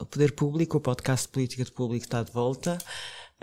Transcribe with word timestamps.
o 0.00 0.06
Poder 0.06 0.32
Público, 0.32 0.78
o 0.78 0.80
podcast 0.80 1.26
de 1.26 1.32
política 1.32 1.64
de 1.64 1.72
público 1.72 2.04
está 2.04 2.22
de 2.22 2.32
volta. 2.32 2.78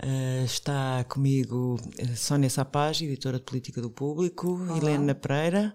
Uh, 0.02 0.44
está 0.44 1.04
comigo 1.04 1.76
uh, 1.76 2.16
Sónia 2.16 2.50
Sapage, 2.50 3.04
editora 3.04 3.38
de 3.38 3.44
política 3.44 3.80
do 3.80 3.90
público, 3.90 4.48
Olá. 4.54 4.76
Helena 4.76 5.14
Pereira, 5.14 5.74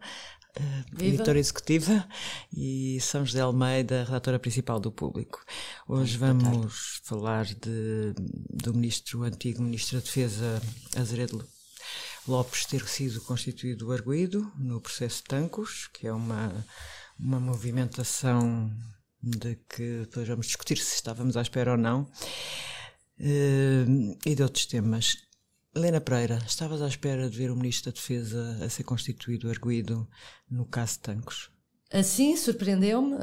uh, 0.59 1.04
editora 1.04 1.40
executiva, 1.40 2.05
e 2.54 3.00
São 3.00 3.26
José 3.26 3.40
Almeida, 3.40 4.04
redatora 4.04 4.38
principal 4.38 4.80
do 4.80 4.92
público. 4.92 5.44
Hoje 5.88 6.18
vamos 6.18 7.00
falar 7.04 7.45
de, 7.45 8.14
do 8.50 8.73
ministro, 8.73 9.23
antigo 9.23 9.62
ministro 9.62 10.00
da 10.00 10.04
Defesa, 10.04 10.62
Azeredo 10.98 11.48
Lopes 12.28 12.66
ter 12.66 12.86
sido 12.88 13.22
constituído 13.22 13.92
arguído 13.92 14.52
no 14.58 14.81
processo 14.81 15.23
Tancos, 15.23 15.90
que 15.94 16.08
é 16.08 16.14
uma, 16.14 16.66
uma 17.17 17.40
movimentação 17.40 18.70
de 19.22 19.55
que 19.70 20.02
depois 20.02 20.28
vamos 20.28 20.48
discutir 20.48 20.78
se 20.78 20.96
estávamos 20.96 21.36
à 21.36 21.41
espera 21.41 21.72
ou 21.72 21.78
não, 21.78 22.04
uh, 22.04 24.18
e 24.26 24.36
de 24.36 24.44
outros 24.44 24.66
temas. 24.66 25.18
Helena 25.75 26.02
Pereira, 26.02 26.39
estavas 26.48 26.81
à 26.81 26.88
espera 26.88 27.30
de 27.30 27.38
ver 27.38 27.52
o 27.52 27.56
Ministro 27.56 27.92
da 27.92 27.95
Defesa 27.95 28.59
a 28.64 28.70
ser 28.70 28.84
constituído 28.84 29.50
arguído 29.50 30.08
no 30.50 30.66
caso 30.66 31.00
Tancos? 31.00 31.52
Assim, 31.92 32.38
surpreendeu-me 32.38 33.17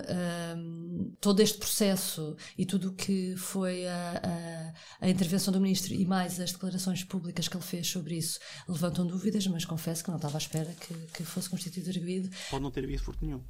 todo 1.21 1.41
este 1.41 1.57
processo 1.57 2.37
e 2.59 2.67
tudo 2.67 2.89
o 2.89 2.95
que 2.95 3.37
foi 3.37 3.87
a, 3.87 4.73
a, 5.01 5.07
a, 5.07 5.09
intervenção 5.09 5.53
do 5.53 5.61
Ministro 5.61 5.95
e 5.95 6.05
mais 6.05 6.41
as 6.41 6.51
declarações 6.51 7.05
públicas 7.05 7.47
que 7.47 7.57
ele 7.57 7.65
fez 7.65 7.87
sobre 7.87 8.17
isso 8.17 8.41
levantam 8.69 9.07
dúvidas, 9.07 9.47
mas 9.47 9.65
confesso 9.65 10.03
que 10.03 10.11
não 10.11 10.17
estava 10.17 10.37
à 10.37 10.39
espera 10.39 10.75
que, 10.81 10.95
que 11.15 11.25
fosse 11.25 11.49
constituído 11.49 11.91
arguído. 11.91 12.29
Pode 12.51 12.63
não 12.63 12.73
ter 12.73 12.83
havido 12.83 13.03
furto 13.03 13.25
nenhum. 13.25 13.41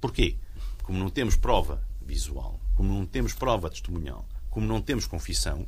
Porquê? 0.00 0.38
Como 0.90 0.98
não 0.98 1.08
temos 1.08 1.36
prova 1.36 1.80
visual, 2.04 2.58
como 2.74 2.92
não 2.92 3.06
temos 3.06 3.32
prova 3.32 3.70
testemunhal, 3.70 4.26
como 4.50 4.66
não 4.66 4.82
temos 4.82 5.06
confissão, 5.06 5.64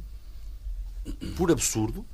por 1.36 1.48
absurdo, 1.52 2.04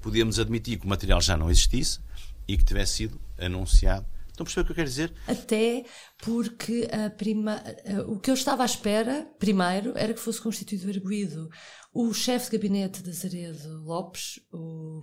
podíamos 0.00 0.38
admitir 0.38 0.78
que 0.78 0.86
o 0.86 0.88
material 0.88 1.20
já 1.20 1.36
não 1.36 1.50
existisse 1.50 1.98
e 2.46 2.56
que 2.56 2.62
tivesse 2.62 2.98
sido 2.98 3.20
anunciado 3.36 4.06
Estão 4.36 4.44
a 4.44 4.46
perceber 4.46 4.60
o 4.60 4.64
que 4.66 4.72
eu 4.72 4.76
quero 4.76 4.88
dizer? 4.88 5.14
Até 5.26 5.84
porque 6.18 6.86
a 6.92 7.08
prima, 7.08 7.62
o 8.06 8.18
que 8.18 8.30
eu 8.30 8.34
estava 8.34 8.62
à 8.62 8.66
espera, 8.66 9.26
primeiro, 9.38 9.94
era 9.96 10.12
que 10.12 10.20
fosse 10.20 10.40
constituído 10.42 10.90
arguído 10.90 11.48
o 11.90 12.12
chefe 12.12 12.50
de 12.50 12.58
gabinete 12.58 13.02
de 13.02 13.08
Azaredo 13.08 13.82
Lopes, 13.82 14.38
o 14.52 15.00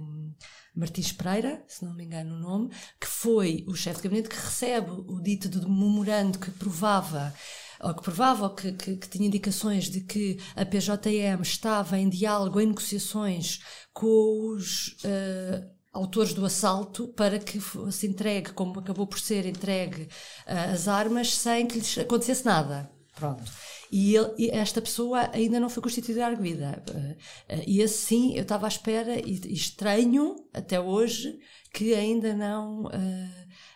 Martins 0.75 1.11
Pereira, 1.11 1.63
se 1.67 1.83
não 1.83 1.95
me 1.95 2.03
engano 2.03 2.35
o 2.35 2.39
nome, 2.39 2.69
que 3.01 3.07
foi 3.07 3.65
o 3.67 3.73
chefe 3.73 3.97
de 3.97 4.03
gabinete 4.03 4.29
que 4.29 4.35
recebe 4.35 4.91
o 4.91 5.19
dito 5.19 5.49
do 5.49 5.67
memorando 5.67 6.37
que 6.37 6.51
provava 6.51 7.33
ou 7.81 7.95
que 7.95 8.03
provava 8.03 8.43
ou 8.43 8.53
que, 8.53 8.71
que, 8.73 8.97
que, 8.97 9.09
tinha 9.09 9.27
indicações 9.27 9.89
de 9.89 10.01
que 10.01 10.37
a 10.55 10.63
PJM 10.63 11.41
estava 11.41 11.97
em 11.97 12.07
diálogo, 12.07 12.61
em 12.61 12.67
negociações 12.67 13.59
com 13.91 14.53
os 14.53 14.89
uh, 15.03 15.72
autores 15.93 16.33
do 16.33 16.43
assalto 16.43 17.07
para 17.09 17.37
que 17.37 17.59
fosse 17.59 18.07
entregue, 18.07 18.51
como 18.53 18.79
acabou 18.79 19.05
por 19.05 19.19
ser 19.19 19.45
entregue 19.45 20.03
uh, 20.47 20.73
as 20.73 20.87
armas, 20.87 21.35
sem 21.35 21.67
que 21.67 21.77
lhes 21.77 21.97
acontecesse 21.99 22.43
nada. 22.43 22.91
Pronto. 23.15 23.43
E, 23.91 24.15
ele, 24.15 24.33
e 24.39 24.49
esta 24.49 24.81
pessoa 24.81 25.29
ainda 25.31 25.59
não 25.59 25.69
foi 25.69 25.83
constituída 25.83 26.25
arguida. 26.25 26.83
Uh, 26.89 27.55
uh, 27.55 27.63
e 27.67 27.83
assim 27.83 28.35
eu 28.35 28.41
estava 28.41 28.65
à 28.65 28.69
espera 28.69 29.19
e, 29.19 29.39
e, 29.45 29.53
estranho 29.53 30.35
até 30.51 30.79
hoje 30.79 31.39
que 31.71 31.93
ainda 31.93 32.33
não 32.33 32.83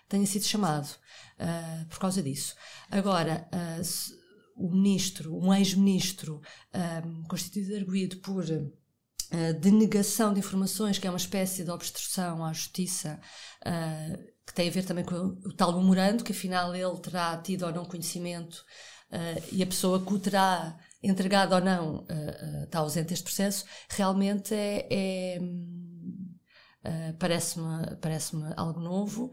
tenha 0.07 0.25
sido 0.27 0.45
chamado 0.45 0.87
por 1.89 1.97
causa 1.97 2.21
disso. 2.21 2.53
Agora, 2.91 3.49
o 4.55 4.69
ministro, 4.69 5.35
um 5.35 5.51
ex-ministro, 5.51 6.39
constituído 7.27 7.75
arguído 7.75 8.17
por 8.17 8.45
de 9.59 9.71
negação 9.71 10.33
de 10.33 10.39
informações, 10.39 10.97
que 10.97 11.07
é 11.07 11.09
uma 11.09 11.17
espécie 11.17 11.63
de 11.63 11.71
obstrução 11.71 12.43
à 12.43 12.53
justiça, 12.53 13.19
uh, 13.65 14.17
que 14.45 14.53
tem 14.53 14.69
a 14.69 14.71
ver 14.71 14.85
também 14.85 15.03
com 15.03 15.15
o, 15.15 15.53
tal 15.53 15.77
memorando, 15.77 16.23
que 16.23 16.31
afinal 16.31 16.73
ele 16.73 16.97
terá 16.99 17.37
tido 17.37 17.65
ou 17.65 17.71
não 17.71 17.85
conhecimento 17.85 18.63
uh, 19.11 19.43
e 19.51 19.61
a 19.61 19.67
pessoa 19.67 20.03
que 20.03 20.13
o 20.13 20.19
terá 20.19 20.77
entregado 21.03 21.53
ou 21.53 21.61
não 21.61 22.05
está 22.63 22.79
ausente 22.79 23.09
deste 23.09 23.23
processo, 23.23 23.65
realmente 23.89 24.53
é, 24.53 24.87
é 24.89 25.39
parece-me 27.19 27.97
parece 27.97 28.35
algo 28.55 28.79
novo 28.79 29.31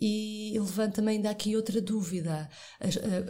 e 0.00 0.56
levanta-me 0.58 1.10
ainda 1.10 1.30
aqui 1.30 1.54
outra 1.54 1.80
dúvida. 1.80 2.48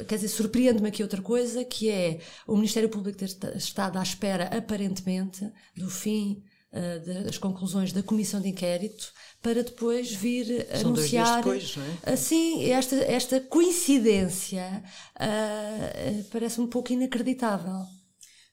Quer 0.07 0.15
dizer, 0.15 0.29
surpreende-me 0.29 0.89
aqui 0.89 1.03
outra 1.03 1.21
coisa, 1.21 1.65
que 1.65 1.91
é 1.91 2.21
o 2.47 2.55
Ministério 2.55 2.89
Público 2.89 3.19
ter 3.19 3.57
estado 3.57 3.99
à 3.99 4.03
espera, 4.03 4.45
aparentemente, 4.45 5.51
do 5.77 5.91
fim 5.91 6.45
uh, 6.73 7.25
das 7.25 7.39
conclusões 7.39 7.93
da 7.93 8.03
comissão 8.03 8.41
de 8.41 8.49
inquérito 8.49 9.13
para 9.43 9.63
depois 9.63 10.13
vir 10.13 10.67
São 10.77 10.91
anunciar 10.91 11.39
depois, 11.39 11.77
não 11.77 11.85
é? 11.85 12.13
assim 12.13 12.71
esta 12.71 12.97
esta 12.97 13.41
coincidência 13.41 14.83
uh, 15.17 16.25
parece 16.31 16.61
um 16.61 16.67
pouco 16.67 16.93
inacreditável 16.93 17.87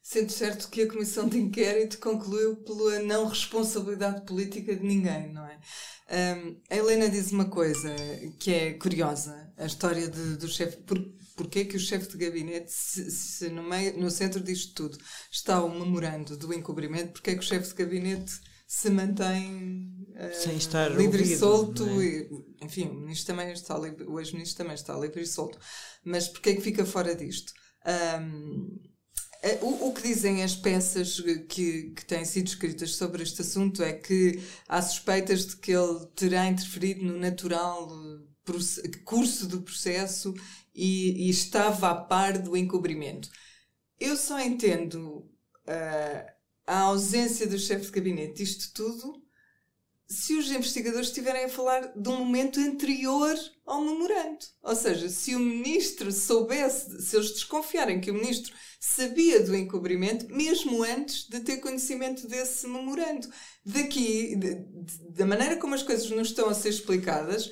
Sendo 0.09 0.31
certo 0.31 0.69
que 0.69 0.83
a 0.83 0.87
comissão 0.87 1.27
de 1.27 1.37
inquérito 1.37 1.99
concluiu 1.99 2.55
pela 2.55 3.01
não 3.01 3.27
responsabilidade 3.27 4.25
política 4.25 4.73
de 4.73 4.81
ninguém, 4.81 5.33
não 5.33 5.45
é? 5.45 5.59
Um, 6.09 6.61
a 6.69 6.75
Helena 6.77 7.09
diz 7.09 7.33
uma 7.33 7.49
coisa 7.49 7.93
que 8.39 8.53
é 8.53 8.73
curiosa, 8.75 9.51
a 9.57 9.65
história 9.65 10.07
de, 10.07 10.37
do 10.37 10.47
chefe. 10.47 10.77
Por, 10.77 10.97
porquê 11.35 11.65
que 11.65 11.75
o 11.75 11.79
chefe 11.79 12.07
de 12.07 12.25
gabinete, 12.25 12.71
se, 12.71 13.11
se, 13.11 13.49
no, 13.49 13.61
meio, 13.61 13.99
no 13.99 14.09
centro 14.09 14.39
disto 14.39 14.73
tudo 14.75 14.97
está 15.29 15.61
o 15.61 15.69
memorando 15.69 16.37
do 16.37 16.53
encobrimento, 16.53 17.11
porquê 17.11 17.33
que 17.33 17.41
o 17.41 17.43
chefe 17.43 17.67
de 17.67 17.83
gabinete 17.83 18.39
se 18.65 18.89
mantém 18.89 19.93
uh, 20.11 20.33
Sem 20.33 20.55
estar 20.55 20.89
livre 20.89 21.19
ouvido, 21.19 21.33
e 21.33 21.37
solto? 21.37 21.83
É? 21.83 22.05
E, 22.05 22.29
enfim, 22.61 22.87
o 22.87 22.93
ministro 22.93 23.35
também 23.35 23.51
está 23.51 23.77
livre, 23.77 24.05
o 24.05 24.21
ex-ministro 24.21 24.59
também 24.59 24.75
está 24.75 24.97
livre 24.97 25.21
e 25.21 25.27
solto. 25.27 25.59
Mas 26.01 26.29
porquê 26.29 26.55
que 26.55 26.61
fica 26.61 26.85
fora 26.85 27.13
disto? 27.13 27.51
Um, 27.85 28.79
é, 28.83 28.96
o, 29.61 29.87
o, 29.87 29.93
que 29.93 30.01
dizem 30.01 30.43
as 30.43 30.55
peças 30.55 31.19
que, 31.49 31.91
que 31.91 32.05
têm 32.05 32.25
sido 32.25 32.47
escritas 32.47 32.95
sobre 32.95 33.23
este 33.23 33.41
assunto 33.41 33.83
é 33.83 33.93
que 33.93 34.41
há 34.67 34.81
suspeitas 34.81 35.45
de 35.45 35.57
que 35.57 35.71
ele 35.71 36.05
terá 36.15 36.47
interferido 36.47 37.03
no 37.03 37.17
natural 37.17 37.89
curso 39.03 39.47
do 39.47 39.61
processo 39.61 40.33
e, 40.73 41.27
e 41.27 41.29
estava 41.29 41.89
a 41.89 41.95
par 41.95 42.37
do 42.37 42.55
encobrimento. 42.55 43.29
Eu 43.99 44.15
só 44.15 44.39
entendo 44.39 45.29
uh, 45.67 46.31
a 46.65 46.79
ausência 46.81 47.47
do 47.47 47.59
chefe 47.59 47.85
de 47.85 47.91
gabinete 47.91 48.43
disto 48.43 48.73
tudo 48.73 49.26
se 50.07 50.35
os 50.35 50.49
investigadores 50.49 51.07
estiverem 51.07 51.45
a 51.45 51.49
falar 51.49 51.91
de 51.95 52.09
um 52.09 52.17
momento 52.17 52.59
anterior 52.59 53.35
ao 53.65 53.81
memorando. 53.81 54.45
Ou 54.63 54.75
seja, 54.75 55.09
se 55.09 55.35
o 55.35 55.39
ministro 55.39 56.11
soubesse, 56.11 57.01
se 57.01 57.15
eles 57.15 57.31
desconfiarem 57.31 57.99
que 57.99 58.09
o 58.09 58.13
ministro 58.13 58.53
sabia 58.79 59.43
do 59.43 59.55
encobrimento 59.55 60.27
mesmo 60.33 60.83
antes 60.83 61.27
de 61.27 61.41
ter 61.41 61.57
conhecimento 61.57 62.27
desse 62.27 62.67
memorando. 62.67 63.27
Daqui, 63.65 64.35
de, 64.35 64.55
de, 64.55 65.11
da 65.11 65.25
maneira 65.25 65.57
como 65.57 65.75
as 65.75 65.83
coisas 65.83 66.09
nos 66.09 66.29
estão 66.29 66.47
a 66.47 66.53
ser 66.53 66.69
explicadas, 66.69 67.51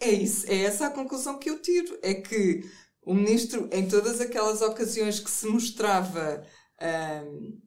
é 0.00 0.10
isso, 0.10 0.46
é 0.50 0.62
essa 0.62 0.86
a 0.86 0.90
conclusão 0.90 1.38
que 1.38 1.50
eu 1.50 1.60
tiro. 1.60 1.98
É 2.02 2.14
que 2.14 2.62
o 3.02 3.14
ministro, 3.14 3.68
em 3.72 3.86
todas 3.88 4.20
aquelas 4.20 4.62
ocasiões 4.62 5.20
que 5.20 5.30
se 5.30 5.46
mostrava. 5.46 6.46
Hum, 6.80 7.61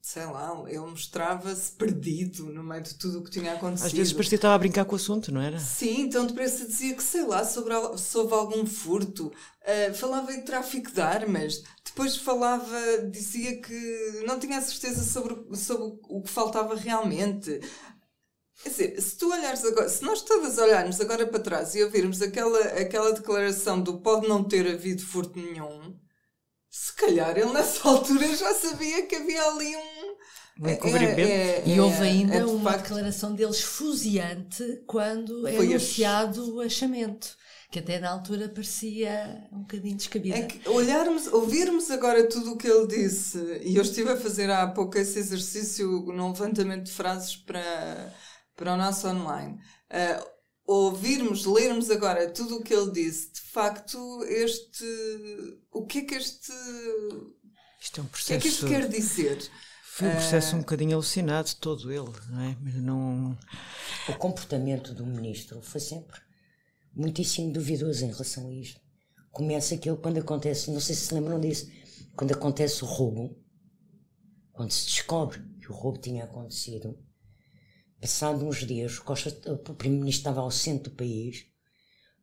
sei 0.00 0.24
lá, 0.24 0.62
ele 0.66 0.78
mostrava-se 0.78 1.72
perdido 1.72 2.46
no 2.46 2.62
meio 2.62 2.82
de 2.82 2.94
tudo 2.94 3.18
o 3.18 3.24
que 3.24 3.30
tinha 3.30 3.54
acontecido. 3.54 3.86
Às 3.86 3.92
vezes 3.92 4.12
parecia 4.12 4.30
que 4.30 4.34
estava 4.36 4.54
a 4.54 4.58
brincar 4.58 4.84
com 4.84 4.92
o 4.92 4.96
assunto, 4.96 5.32
não 5.32 5.40
era? 5.40 5.58
Sim, 5.58 6.02
então 6.02 6.26
depressa 6.26 6.66
dizia 6.66 6.94
que, 6.94 7.02
sei 7.02 7.26
lá, 7.26 7.44
sobre, 7.44 7.74
sobre 7.98 8.34
algum 8.34 8.64
furto, 8.64 9.26
uh, 9.26 9.94
falava 9.94 10.32
em 10.32 10.42
tráfico 10.42 10.90
de 10.90 11.00
armas, 11.00 11.62
depois 11.84 12.16
falava, 12.16 12.76
dizia 13.10 13.60
que 13.60 14.22
não 14.26 14.38
tinha 14.38 14.60
certeza 14.60 15.02
sobre, 15.02 15.56
sobre 15.56 15.98
o 16.08 16.22
que 16.22 16.30
faltava 16.30 16.74
realmente. 16.74 17.60
Quer 18.62 18.70
dizer, 18.70 19.00
se 19.00 19.16
tu 19.16 19.30
olhares 19.30 19.64
agora, 19.64 19.88
se 19.88 20.02
nós 20.02 20.22
todas 20.22 20.58
olharmos 20.58 21.00
agora 21.00 21.26
para 21.26 21.38
trás 21.38 21.74
e 21.74 21.82
ouvirmos 21.82 22.20
aquela, 22.20 22.58
aquela 22.58 23.12
declaração 23.12 23.80
do 23.80 24.00
pode 24.00 24.26
não 24.26 24.42
ter 24.42 24.66
havido 24.66 25.02
furto 25.02 25.38
nenhum, 25.38 25.96
se 26.70 26.92
calhar 26.94 27.36
ele 27.36 27.52
nessa 27.52 27.86
altura 27.88 28.34
já 28.36 28.52
sabia 28.54 29.06
que 29.06 29.16
havia 29.16 29.42
ali 29.42 29.76
um. 29.76 30.16
Um 30.60 30.68
encobrimento. 30.68 31.20
É, 31.20 31.58
é, 31.60 31.62
E 31.68 31.78
houve 31.80 31.98
é, 31.98 32.02
ainda 32.02 32.34
é 32.34 32.38
de 32.40 32.44
uma 32.50 32.72
facto- 32.72 32.82
declaração 32.88 33.34
deles 33.34 33.60
fuziante 33.60 34.82
quando 34.86 35.46
é 35.46 35.56
anunciado 35.56 36.56
o 36.56 36.60
achamento, 36.60 37.36
que 37.70 37.78
até 37.78 38.00
na 38.00 38.10
altura 38.10 38.48
parecia 38.48 39.46
um 39.52 39.60
bocadinho 39.60 39.96
descabida. 39.96 40.36
É 40.36 40.42
que 40.46 40.68
olharmos, 40.68 41.28
ouvirmos 41.28 41.88
agora 41.92 42.28
tudo 42.28 42.52
o 42.54 42.56
que 42.56 42.66
ele 42.66 42.88
disse, 42.88 43.38
e 43.62 43.76
eu 43.76 43.82
estive 43.82 44.10
a 44.10 44.16
fazer 44.16 44.50
há 44.50 44.66
pouco 44.66 44.98
esse 44.98 45.18
exercício 45.20 45.86
num 46.06 46.30
levantamento 46.32 46.86
de 46.86 46.92
frases 46.92 47.36
para, 47.36 48.12
para 48.56 48.74
o 48.74 48.76
nosso 48.76 49.06
online. 49.06 49.58
Ah, 49.88 50.26
ouvirmos, 50.68 51.46
lermos 51.46 51.90
agora 51.90 52.30
tudo 52.30 52.56
o 52.56 52.62
que 52.62 52.74
ele 52.74 52.92
disse, 52.92 53.32
de 53.32 53.40
facto, 53.40 54.22
este. 54.24 54.84
O 55.72 55.86
que 55.86 56.00
é 56.00 56.02
que 56.02 56.14
este. 56.14 56.52
Isto 57.80 58.00
é 58.00 58.02
um 58.02 58.06
O 58.06 58.10
que 58.10 58.34
é 58.34 58.38
que 58.38 58.48
isto 58.48 58.66
processo. 58.66 58.66
quer 58.66 58.88
dizer? 58.88 59.50
Foi 59.82 60.08
um 60.08 60.12
processo 60.12 60.54
um 60.54 60.60
bocadinho 60.60 60.94
alucinado, 60.94 61.54
todo 61.56 61.90
ele, 61.90 62.12
não 62.30 62.40
é? 62.42 62.56
Mas 62.60 62.74
não. 62.74 63.38
O 64.08 64.14
comportamento 64.14 64.94
do 64.94 65.06
ministro 65.06 65.60
foi 65.62 65.80
sempre 65.80 66.20
muitíssimo 66.94 67.52
duvidoso 67.52 68.04
em 68.04 68.10
relação 68.10 68.48
a 68.48 68.52
isto. 68.52 68.80
Começa 69.30 69.74
aquilo 69.74 69.96
quando 69.96 70.18
acontece, 70.18 70.70
não 70.70 70.80
sei 70.80 70.94
se 70.94 71.06
se 71.06 71.14
lembram 71.14 71.40
disso, 71.40 71.68
quando 72.16 72.32
acontece 72.32 72.84
o 72.84 72.86
roubo, 72.86 73.36
quando 74.52 74.72
se 74.72 74.86
descobre 74.86 75.40
que 75.60 75.70
o 75.70 75.74
roubo 75.74 75.98
tinha 75.98 76.24
acontecido, 76.24 76.98
passado 78.00 78.46
uns 78.46 78.66
dias, 78.66 78.98
o 78.98 79.04
Costa, 79.04 79.30
o 79.50 79.74
primeiro-ministro 79.74 80.20
estava 80.20 80.40
ao 80.40 80.50
centro 80.50 80.90
do 80.90 80.96
país, 80.96 81.48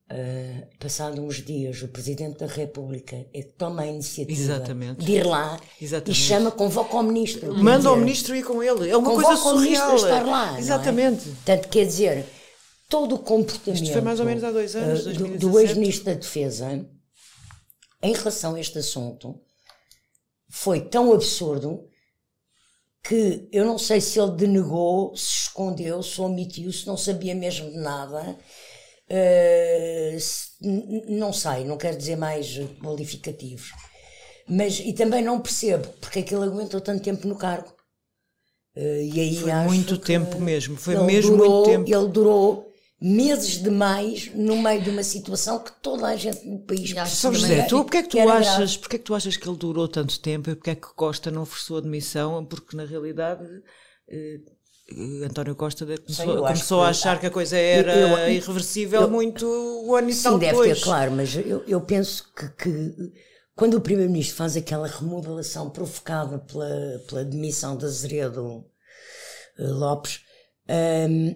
ah, 0.08 0.68
passado 0.80 1.20
uns 1.20 1.44
dias, 1.44 1.82
o 1.82 1.88
presidente 1.88 2.38
da 2.40 2.46
República 2.46 3.16
é 3.34 3.42
que 3.42 3.54
toma 3.54 3.82
a 3.82 3.88
iniciativa 3.88 4.40
Exatamente. 4.40 5.04
de 5.04 5.12
ir 5.14 5.26
lá 5.26 5.60
Exatamente. 5.82 6.12
e 6.12 6.24
chama, 6.24 6.52
convoca 6.52 6.96
o 6.96 7.04
ministro. 7.04 7.56
Manda 7.58 7.92
o 7.92 7.96
ministro 7.96 8.36
ir 8.36 8.44
com 8.44 8.62
ele. 8.62 8.90
É 8.90 8.96
uma 8.96 9.10
convoca 9.10 9.36
coisa 9.38 9.42
o 9.42 9.60
surreal. 9.60 9.92
a 9.92 9.96
estar 9.96 10.26
lá. 10.26 10.52
não 10.52 10.58
é? 10.58 10.60
Exatamente. 10.60 11.24
Portanto, 11.24 11.70
quer 11.70 11.86
dizer, 11.88 12.26
todo 12.88 13.16
o 13.16 13.20
comportamento 13.20 13.82
Isto 13.82 13.94
foi 13.94 14.02
mais 14.02 14.20
ou 14.20 14.26
menos 14.28 14.44
há 14.44 14.52
dois 14.52 14.76
anos, 14.76 15.00
eh, 15.08 15.14
do, 15.14 15.28
2017. 15.28 15.40
do 15.40 15.60
ex-ministro 15.60 16.06
da 16.06 16.14
Defesa 16.14 16.86
em 18.04 18.14
relação 18.14 18.54
a 18.54 18.60
este 18.60 18.78
assunto 18.78 19.42
foi 20.48 20.82
tão 20.82 21.12
absurdo 21.12 21.84
que 23.08 23.48
eu 23.52 23.66
não 23.66 23.78
sei 23.78 24.02
se 24.02 24.20
ele 24.20 24.32
denegou, 24.32 25.16
se 25.16 25.44
escondeu, 25.48 26.02
se 26.02 26.20
omitiu, 26.22 26.72
se 26.74 26.88
não 26.88 26.98
sabia 26.98 27.36
mesmo 27.36 27.70
de 27.70 27.78
nada. 27.78 28.38
Eh, 29.10 30.18
se- 30.20 30.50
não 31.10 31.32
sei, 31.32 31.64
não 31.66 31.78
quero 31.78 31.98
dizer 31.98 32.16
mais 32.16 32.58
qualificativos. 32.84 33.72
Mas, 34.48 34.80
e 34.80 34.94
também 34.94 35.24
não 35.24 35.42
percebo 35.42 35.88
porque 36.02 36.20
é 36.20 36.22
que 36.24 36.34
ele 36.36 36.46
aguentou 36.46 36.82
tanto 36.82 37.04
tempo 37.04 37.28
no 37.28 37.38
cargo. 37.38 37.74
Eh, 38.76 39.04
e 39.14 39.20
aí 39.20 39.36
Foi 39.36 39.54
muito 39.54 39.98
tempo 39.98 40.40
mesmo. 40.40 40.76
Foi 40.78 40.96
mesmo 41.00 41.38
durou, 41.38 41.50
muito 41.52 41.70
tempo. 41.70 41.90
Ele 41.98 42.12
durou 42.12 42.65
meses 43.06 43.62
demais 43.62 44.32
no 44.34 44.58
meio 44.62 44.82
de 44.82 44.90
uma 44.90 45.04
situação 45.04 45.60
que 45.60 45.72
toda 45.82 46.08
a 46.08 46.16
gente 46.16 46.44
no 46.48 46.60
país 46.60 46.92
também 47.22 47.40
José, 47.40 47.60
é- 47.60 47.64
tu, 47.68 47.84
porque 47.84 47.98
é 47.98 48.04
que 48.04 48.10
tu 48.10 48.30
achas, 48.30 48.56
grave. 48.72 48.78
porque 48.80 48.96
é 48.96 49.00
que 49.00 49.06
tu 49.06 49.14
achas 49.14 49.38
que 49.38 49.48
ele 49.48 49.58
durou 49.58 49.88
tanto 49.88 50.20
tempo 50.20 50.50
e 50.50 50.56
porque 50.56 50.72
é 50.72 50.76
que 50.76 50.88
Costa 50.96 51.30
não 51.30 51.46
forçou 51.46 51.78
a 51.78 51.82
demissão? 51.82 52.44
Porque 52.44 52.76
na 52.76 52.84
realidade 52.84 53.46
eh, 54.10 54.40
eh, 54.90 55.26
António 55.26 55.56
Costa 55.56 55.86
começou, 55.86 56.38
começou 56.42 56.82
a 56.84 56.90
achar 56.90 57.20
que 57.20 57.28
a 57.28 57.32
coisa 57.32 57.56
era 57.56 57.94
eu- 57.94 58.18
eu- 58.18 58.32
irreversível 58.32 59.02
eu- 59.04 59.10
muito 59.10 59.46
o 59.46 59.96
ano 59.96 60.10
e 60.10 60.14
Sim, 60.14 60.24
tal 60.24 60.40
deve 60.40 60.52
depois. 60.52 60.78
ter, 60.80 60.84
claro, 60.84 61.12
mas 61.12 61.36
eu, 61.36 61.64
eu 61.68 61.82
penso 61.82 62.34
que, 62.34 62.50
que 62.50 62.96
quando 63.56 63.76
o 63.76 63.82
Primeiro-Ministro 63.82 64.36
faz 64.36 64.58
aquela 64.58 64.88
remodelação 64.88 65.70
provocada 65.70 66.40
pela, 66.40 67.00
pela 67.08 67.24
demissão 67.24 67.78
de 67.78 67.86
Azeredo 67.86 68.66
eh, 69.60 69.64
Lopes, 69.68 70.22
hum, 71.08 71.36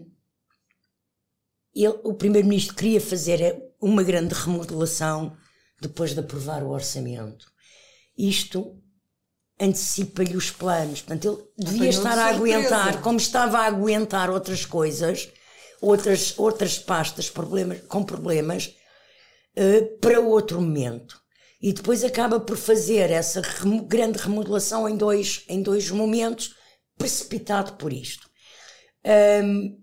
ele- 1.76 2.00
o 2.04 2.14
Primeiro-Ministro 2.14 2.76
queria 2.76 3.02
fazer 3.02 3.62
uma 3.82 4.04
grande 4.04 4.34
remodelação 4.34 5.36
depois 5.82 6.14
de 6.14 6.20
aprovar 6.20 6.64
o 6.64 6.70
orçamento. 6.72 7.46
Isto 8.18 8.76
antecipa-lhe 9.60 10.36
os 10.36 10.52
planos. 10.52 11.02
Portanto, 11.02 11.28
ele 11.58 11.66
devia 11.66 11.90
estar 11.90 12.18
a 12.18 12.26
aguentar, 12.28 13.02
como 13.02 13.18
estava 13.18 13.60
a 13.60 13.66
aguentar 13.66 14.30
outras 14.30 14.66
coisas, 14.66 15.30
outras, 15.82 16.38
outras 16.38 16.78
pastas 16.78 17.30
problemas, 17.30 17.82
com 17.88 18.04
problemas, 18.04 18.74
eh, 19.56 19.82
para 20.02 20.20
outro 20.20 20.62
momento. 20.62 21.20
E 21.62 21.74
depois 21.74 22.04
acaba 22.06 22.40
por 22.40 22.56
fazer 22.56 23.10
essa 23.12 23.42
grande 23.86 24.18
remodelação 24.18 24.88
em 24.88 24.96
dois, 24.96 25.44
em 25.50 25.62
dois 25.62 25.90
momentos, 25.92 26.56
precipitado 26.98 27.74
por 27.74 27.92
isto. 27.92 28.30
Hum, 29.44 29.78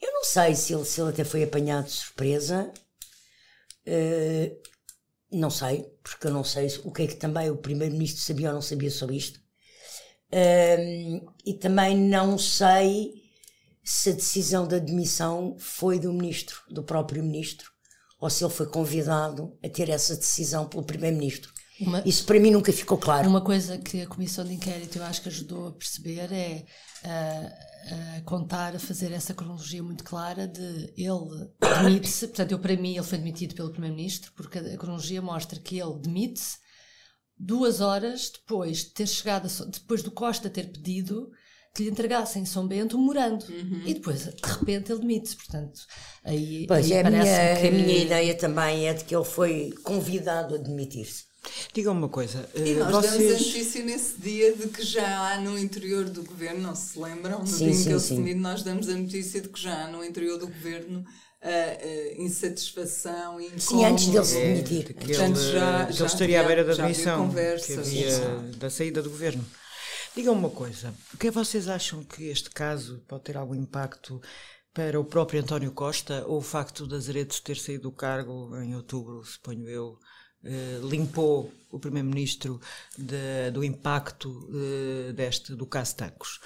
eu 0.00 0.12
não 0.12 0.24
sei 0.24 0.54
se 0.54 0.74
ele, 0.74 0.84
se 0.84 1.00
ele 1.00 1.10
até 1.10 1.24
foi 1.24 1.42
apanhado 1.42 1.86
de 1.86 1.92
surpresa. 1.92 2.72
Eh, 3.86 4.56
não 5.30 5.50
sei, 5.50 5.84
porque 6.02 6.26
eu 6.26 6.32
não 6.32 6.44
sei 6.44 6.68
o 6.84 6.92
que 6.92 7.02
é 7.02 7.06
que 7.06 7.16
também 7.16 7.50
o 7.50 7.56
Primeiro-Ministro 7.56 8.22
sabia 8.22 8.48
ou 8.48 8.54
não 8.54 8.62
sabia 8.62 8.90
sobre 8.90 9.16
isto. 9.16 9.40
Hum, 10.32 11.26
e 11.44 11.54
também 11.54 11.96
não 11.96 12.38
sei 12.38 13.22
se 13.82 14.10
a 14.10 14.12
decisão 14.12 14.66
da 14.66 14.78
demissão 14.78 15.56
foi 15.58 15.98
do 15.98 16.12
Ministro, 16.12 16.60
do 16.70 16.82
próprio 16.82 17.22
Ministro, 17.22 17.70
ou 18.20 18.28
se 18.28 18.44
ele 18.44 18.52
foi 18.52 18.66
convidado 18.66 19.56
a 19.64 19.68
ter 19.68 19.88
essa 19.88 20.16
decisão 20.16 20.68
pelo 20.68 20.84
Primeiro-Ministro. 20.84 21.52
Uma- 21.80 22.02
Isso 22.04 22.24
para 22.24 22.40
mim 22.40 22.50
nunca 22.50 22.72
ficou 22.72 22.98
claro. 22.98 23.28
Uma 23.28 23.40
coisa 23.40 23.78
que 23.78 24.02
a 24.02 24.06
Comissão 24.06 24.44
de 24.44 24.54
Inquérito 24.54 24.98
eu 24.98 25.04
acho 25.04 25.22
que 25.22 25.28
ajudou 25.28 25.68
a 25.68 25.72
perceber 25.72 26.32
é 26.32 26.64
ah, 27.04 28.18
a 28.18 28.20
contar, 28.22 28.74
a 28.74 28.78
fazer 28.78 29.12
essa 29.12 29.32
cronologia 29.32 29.82
muito 29.82 30.04
clara 30.04 30.46
de 30.46 30.92
ele 30.96 31.50
demite-se, 31.60 32.26
portanto, 32.28 32.52
eu 32.52 32.58
para 32.58 32.76
mim 32.76 32.96
ele 32.96 33.02
foi 33.02 33.18
demitido 33.18 33.54
pelo 33.54 33.70
Primeiro-Ministro, 33.70 34.32
porque 34.34 34.58
a 34.58 34.76
cronologia 34.76 35.22
mostra 35.22 35.58
que 35.58 35.78
ele 35.78 35.98
demite-se 36.00 36.58
duas 37.38 37.80
horas 37.80 38.30
depois 38.30 38.78
de 38.78 38.90
ter 38.90 39.06
chegado, 39.06 39.46
a 39.46 39.64
depois 39.66 40.02
do 40.02 40.10
Costa 40.10 40.50
ter 40.50 40.70
pedido 40.72 41.30
que 41.74 41.84
lhe 41.84 41.90
entregassem 41.90 42.42
em 42.42 42.46
São 42.46 42.66
Bento 42.66 42.96
um 42.96 43.00
morando. 43.00 43.44
E 43.86 43.94
depois, 43.94 44.24
de 44.24 44.42
repente, 44.44 44.90
ele 44.90 45.00
demite-se, 45.00 45.36
portanto, 45.36 45.80
aí, 46.24 46.66
Pois 46.66 46.86
aí 46.86 46.92
é, 46.94 47.00
a 47.06 47.10
minha, 47.10 47.60
que... 47.60 47.68
a 47.68 47.70
minha 47.70 47.98
ideia 47.98 48.34
também 48.36 48.88
é 48.88 48.94
de 48.94 49.04
que 49.04 49.14
ele 49.14 49.24
foi 49.24 49.70
convidado 49.84 50.56
a 50.56 50.58
demitir-se. 50.58 51.27
Diga 51.72 51.90
uma 51.90 52.08
coisa. 52.08 52.48
E 52.54 52.70
eh, 52.72 52.74
nós 52.74 52.90
damos 52.92 53.06
a 53.06 53.10
vocês... 53.12 53.46
notícia 53.46 53.84
nesse 53.84 54.20
dia 54.20 54.54
de 54.56 54.68
que 54.68 54.82
já 54.82 55.32
há 55.32 55.40
no 55.40 55.58
interior 55.58 56.04
do 56.08 56.22
governo, 56.24 56.60
não 56.62 56.74
se 56.74 56.98
lembram? 56.98 57.40
No 57.40 57.46
Sim, 57.46 57.70
dia 57.70 57.74
em 57.80 57.82
que 57.84 57.88
ele 57.90 58.00
sim. 58.00 58.06
se 58.06 58.14
demite, 58.14 58.40
nós 58.40 58.62
damos 58.62 58.88
a 58.88 58.94
notícia 58.96 59.40
de 59.40 59.48
que 59.48 59.60
já 59.60 59.84
há 59.84 59.88
no 59.88 60.04
interior 60.04 60.38
do 60.38 60.46
governo 60.46 61.04
ah, 61.42 61.48
ah, 61.48 62.14
insatisfação 62.22 63.40
e 63.40 63.60
Sim, 63.60 63.84
antes 63.84 64.06
dele 64.08 64.24
se 64.24 64.38
É, 64.38 64.54
demitir. 64.54 64.84
ele, 64.90 64.94
Portanto, 64.94 65.40
já- 65.40 65.86
que 65.86 65.92
já 65.92 65.98
ele 66.04 66.12
estaria 66.12 66.40
à 66.40 66.44
beira 66.44 66.64
da 66.64 66.74
demissão, 66.74 67.30
da 68.58 68.70
saída 68.70 69.02
do 69.02 69.10
governo. 69.10 69.44
Digam 70.16 70.34
uma 70.34 70.50
coisa, 70.50 70.92
o 71.14 71.16
que 71.18 71.28
é 71.28 71.30
que 71.30 71.36
vocês 71.36 71.68
acham 71.68 72.02
que 72.02 72.24
este 72.24 72.50
caso 72.50 73.02
pode 73.06 73.24
ter 73.24 73.36
algum 73.36 73.54
impacto 73.54 74.20
para 74.74 74.98
o 74.98 75.04
próprio 75.04 75.40
António 75.40 75.70
Costa 75.72 76.24
ou 76.26 76.38
o 76.38 76.42
facto 76.42 76.86
de 76.88 76.94
Azeredo 76.94 77.34
ter 77.42 77.56
saído 77.56 77.84
do 77.84 77.92
cargo 77.92 78.56
em 78.60 78.74
outubro, 78.74 79.22
suponho 79.24 79.68
eu, 79.68 79.96
eh, 80.44 80.80
limpou 80.82 81.52
o 81.70 81.78
Primeiro-Ministro 81.78 82.60
do 83.52 83.62
impacto 83.64 84.48
eh, 85.08 85.12
deste, 85.12 85.54
do 85.54 85.66
caso 85.66 85.96
Tancos? 85.96 86.40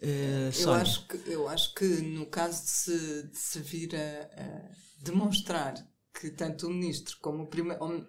Eh, 0.00 0.50
Eu 0.54 0.72
acho, 0.72 1.06
que, 1.08 1.16
eu 1.30 1.48
acho 1.48 1.74
que 1.74 1.84
no 1.84 2.26
caso 2.26 2.62
de 2.64 2.70
se, 2.70 3.22
de 3.28 3.38
se 3.38 3.60
vir 3.60 3.94
a, 3.96 3.98
a 4.42 4.70
demonstrar 5.02 5.74
que 6.14 6.30
tanto 6.30 6.66
o 6.66 6.70
ministro 6.70 7.16
como 7.20 7.44
o 7.44 7.46
primeiro 7.46 8.06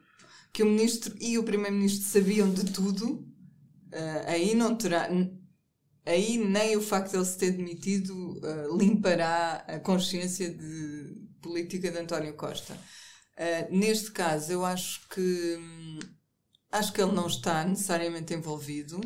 que 0.54 0.64
o 0.64 0.68
ministro 0.68 1.16
e 1.20 1.38
o 1.38 1.44
primeiro-ministro 1.44 2.08
sabiam 2.08 2.54
de 2.54 2.66
tudo, 2.72 3.28
ah, 3.94 4.32
aí 4.32 4.56
não 4.56 4.76
terá 4.78 5.10
aí 6.06 6.38
nem 6.38 6.76
o 6.78 6.82
facto 6.82 7.12
de 7.12 7.18
ele 7.18 7.26
se 7.26 7.38
ter 7.38 7.52
demitido 7.52 8.40
ah, 8.44 8.78
limpará 8.78 9.56
a 9.68 9.80
consciência 9.80 10.50
de 10.54 11.16
política 11.42 11.92
de 11.92 11.98
António 12.00 12.34
Costa. 12.36 12.78
Ah, 13.38 13.68
neste 13.72 14.12
caso, 14.12 14.52
eu 14.52 14.66
acho 14.66 15.08
que 15.10 15.58
hum, 15.60 16.00
acho 16.72 16.94
que 16.94 17.02
ele 17.02 17.12
não 17.14 17.28
está 17.28 17.64
necessariamente 17.66 18.34
envolvido. 18.34 19.02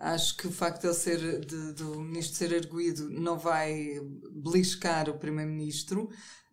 Acho 0.00 0.36
que 0.36 0.46
o 0.48 0.52
facto 0.52 0.82
de 0.82 0.86
ele 0.88 0.94
ser 0.94 1.40
de- 1.46 1.72
do 1.74 2.00
ministro 2.00 2.36
ser 2.38 2.54
arguído 2.54 3.10
não 3.10 3.38
vai 3.38 4.00
beliscar 4.32 5.08
o 5.10 5.18
primeiro-ministro. 5.18 6.10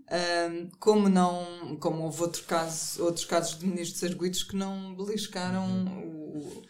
Ahm, 0.10 0.70
como 0.80 1.10
não 1.10 1.78
como 1.80 2.04
houve 2.04 2.22
outro 2.24 2.44
caso, 2.46 3.04
outros 3.04 3.26
casos 3.26 3.60
de 3.60 3.68
ministros 3.68 4.04
arguídos 4.04 4.44
que 4.44 4.56
não 4.56 4.96
beliscaram 4.96 5.86
o, 6.06 6.64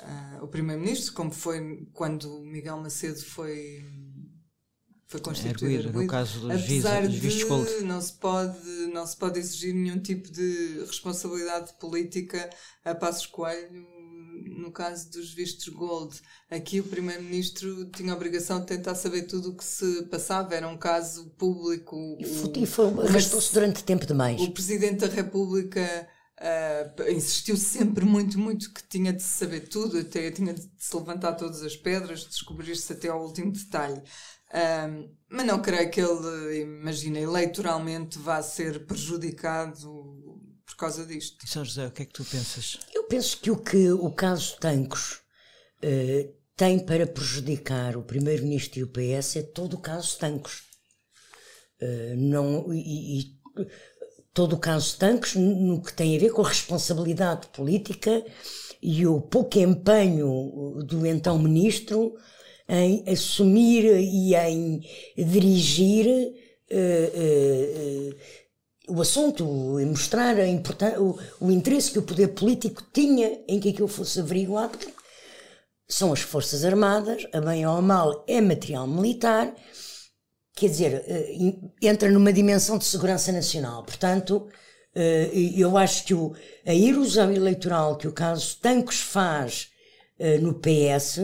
ah, 0.00 0.38
o 0.42 0.48
primeiro-ministro, 0.48 1.12
como 1.14 1.30
foi 1.32 1.86
quando 1.92 2.40
Miguel 2.42 2.78
Macedo 2.78 3.22
foi 3.24 3.84
foi 5.10 5.18
constituído 5.20 5.88
Arguído, 5.88 6.00
no 6.02 6.06
caso 6.06 6.38
dos 6.38 6.50
Apesar 6.50 7.02
dos 7.02 7.16
vistos 7.16 7.48
gold. 7.48 7.78
de 7.78 7.84
não 7.84 8.00
se 8.00 8.12
pode 8.12 8.86
não 8.94 9.04
se 9.04 9.16
pode 9.16 9.40
exigir 9.40 9.74
nenhum 9.74 9.98
tipo 9.98 10.30
de 10.30 10.84
responsabilidade 10.86 11.72
política 11.80 12.48
a 12.84 12.94
Passos 12.94 13.26
Coelho 13.26 13.84
no 14.56 14.70
caso 14.70 15.10
dos 15.10 15.32
vistos 15.34 15.68
gold, 15.68 16.16
aqui 16.50 16.80
o 16.80 16.84
Primeiro-Ministro 16.84 17.86
tinha 17.90 18.12
a 18.12 18.16
obrigação 18.16 18.60
de 18.60 18.66
tentar 18.66 18.94
saber 18.94 19.22
tudo 19.22 19.50
o 19.50 19.56
que 19.56 19.64
se 19.64 20.04
passava, 20.04 20.54
era 20.54 20.68
um 20.68 20.78
caso 20.78 21.30
público. 21.30 22.16
E, 22.18 22.24
o, 22.24 23.00
arrastou-se 23.00 23.52
durante 23.52 23.84
tempo 23.84 24.06
demais. 24.06 24.40
O 24.40 24.50
Presidente 24.50 25.00
da 25.00 25.08
República 25.08 26.08
uh, 26.40 27.10
insistiu 27.10 27.56
sempre 27.56 28.04
muito, 28.04 28.38
muito 28.38 28.72
que 28.72 28.82
tinha 28.88 29.12
de 29.12 29.22
saber 29.22 29.68
tudo, 29.68 29.98
até 29.98 30.30
tinha 30.30 30.54
de 30.54 30.62
se 30.78 30.96
levantar 30.96 31.34
todas 31.34 31.62
as 31.62 31.76
pedras, 31.76 32.26
descobrir-se 32.26 32.92
até 32.92 33.08
ao 33.08 33.24
último 33.24 33.52
detalhe. 33.52 34.02
Um, 34.52 35.14
mas 35.28 35.46
não 35.46 35.62
creio 35.62 35.90
que 35.90 36.00
ele, 36.00 36.62
imagina, 36.62 37.18
eleitoralmente 37.18 38.18
vá 38.18 38.42
ser 38.42 38.84
prejudicado 38.84 40.20
por 40.66 40.76
causa 40.76 41.06
disto. 41.06 41.46
São 41.46 41.64
José, 41.64 41.86
o 41.86 41.90
que 41.90 42.02
é 42.02 42.04
que 42.04 42.12
tu 42.12 42.24
pensas? 42.24 42.78
Eu 42.92 43.04
penso 43.04 43.38
que 43.38 43.50
o 43.50 43.56
que 43.56 43.90
o 43.92 44.10
caso 44.10 44.56
Tancos 44.58 45.20
uh, 45.84 46.34
tem 46.56 46.78
para 46.78 47.06
prejudicar 47.06 47.96
o 47.96 48.02
Primeiro-Ministro 48.02 48.80
e 48.80 48.82
o 48.82 48.88
PS 48.88 49.36
é 49.36 49.42
todo 49.42 49.74
o 49.74 49.80
caso 49.80 50.18
Tancos. 50.18 50.62
Uh, 51.80 52.16
não, 52.16 52.72
e, 52.72 53.20
e, 53.20 53.40
todo 54.34 54.54
o 54.54 54.58
caso 54.58 54.98
Tancos 54.98 55.36
no 55.36 55.80
que 55.80 55.92
tem 55.92 56.16
a 56.16 56.20
ver 56.20 56.32
com 56.32 56.42
a 56.42 56.48
responsabilidade 56.48 57.46
política 57.48 58.24
e 58.82 59.06
o 59.06 59.20
pouco 59.20 59.58
empenho 59.58 60.82
do 60.84 61.06
então 61.06 61.38
Ministro 61.38 62.14
em 62.70 63.02
assumir 63.08 63.84
e 63.84 64.36
em 64.36 64.80
dirigir 65.16 66.06
uh, 66.70 68.14
uh, 68.14 68.94
o 68.96 69.02
assunto 69.02 69.80
e 69.80 69.84
mostrar 69.84 70.36
a 70.38 71.00
o, 71.00 71.18
o 71.40 71.50
interesse 71.50 71.90
que 71.90 71.98
o 71.98 72.02
poder 72.02 72.28
político 72.28 72.84
tinha 72.92 73.40
em 73.48 73.58
que 73.58 73.70
aquilo 73.70 73.88
fosse 73.88 74.20
averiguado. 74.20 74.78
São 75.88 76.12
as 76.12 76.20
Forças 76.20 76.64
Armadas, 76.64 77.26
a 77.32 77.40
bem 77.40 77.66
ou 77.66 77.76
a 77.76 77.82
mal 77.82 78.24
é 78.28 78.40
material 78.40 78.86
militar, 78.86 79.52
quer 80.54 80.68
dizer, 80.68 81.04
entra 81.82 82.08
numa 82.08 82.32
dimensão 82.32 82.78
de 82.78 82.84
segurança 82.84 83.32
nacional. 83.32 83.82
Portanto, 83.82 84.48
eu 85.56 85.76
acho 85.76 86.04
que 86.04 86.14
o, 86.14 86.32
a 86.64 86.72
erosão 86.72 87.32
eleitoral 87.32 87.96
que 87.96 88.06
o 88.06 88.12
caso 88.12 88.56
Tancos 88.60 89.00
faz 89.00 89.70
no 90.40 90.54
PS 90.54 91.22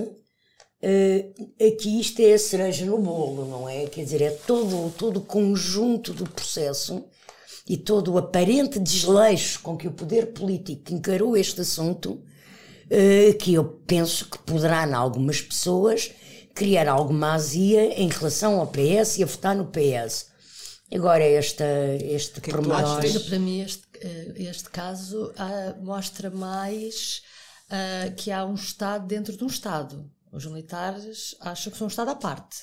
Uh, 0.87 1.67
aqui 1.67 1.99
isto 1.99 2.21
é 2.21 2.35
a 2.35 2.39
cereja 2.39 2.87
no 2.87 2.97
bolo, 2.99 3.45
não 3.45 3.69
é? 3.69 3.87
Quer 3.87 4.05
dizer, 4.05 4.23
é 4.23 4.31
todo, 4.31 4.93
todo 4.97 5.17
o 5.17 5.23
conjunto 5.23 6.13
do 6.13 6.31
processo 6.31 7.05
e 7.69 7.77
todo 7.77 8.13
o 8.13 8.19
aparente 8.19 8.79
desleixo 8.79 9.61
com 9.63 9.77
que 9.77 9.89
o 9.89 9.93
poder 9.93 10.27
político 10.27 10.95
encarou 10.95 11.37
este 11.37 11.63
assunto, 11.63 12.11
uh, 12.13 13.39
que 13.39 13.55
eu 13.55 13.65
penso 13.85 14.31
que 14.31 14.39
poderá, 14.39 14.87
em 14.87 14.93
algumas 14.93 15.41
pessoas, 15.41 16.13
criar 16.55 16.87
alguma 16.87 17.35
azia 17.35 18.01
em 18.01 18.09
relação 18.09 18.61
ao 18.61 18.69
PS 18.69 19.19
e 19.19 19.25
a 19.25 19.27
votar 19.27 19.57
no 19.57 19.67
PS. 19.67 20.27
Agora, 20.95 21.25
esta, 21.25 21.65
este 22.01 22.41
que 22.41 22.51
pormenor... 22.51 23.05
É 23.05 23.19
para 23.19 23.39
mim, 23.41 23.61
este, 23.61 23.83
eh, 24.01 24.35
este 24.37 24.71
caso 24.71 25.33
uh, 25.33 25.85
mostra 25.85 26.31
mais 26.31 27.23
uh, 27.67 28.15
que 28.15 28.31
há 28.31 28.47
um 28.47 28.55
Estado 28.55 29.05
dentro 29.05 29.37
de 29.37 29.43
um 29.43 29.49
Estado. 29.49 30.09
Os 30.37 30.45
militares 30.45 31.35
acham 31.41 31.73
que 31.73 31.79
são 31.79 31.87
um 31.87 31.89
Estado 31.89 32.11
à 32.11 32.15
parte. 32.15 32.59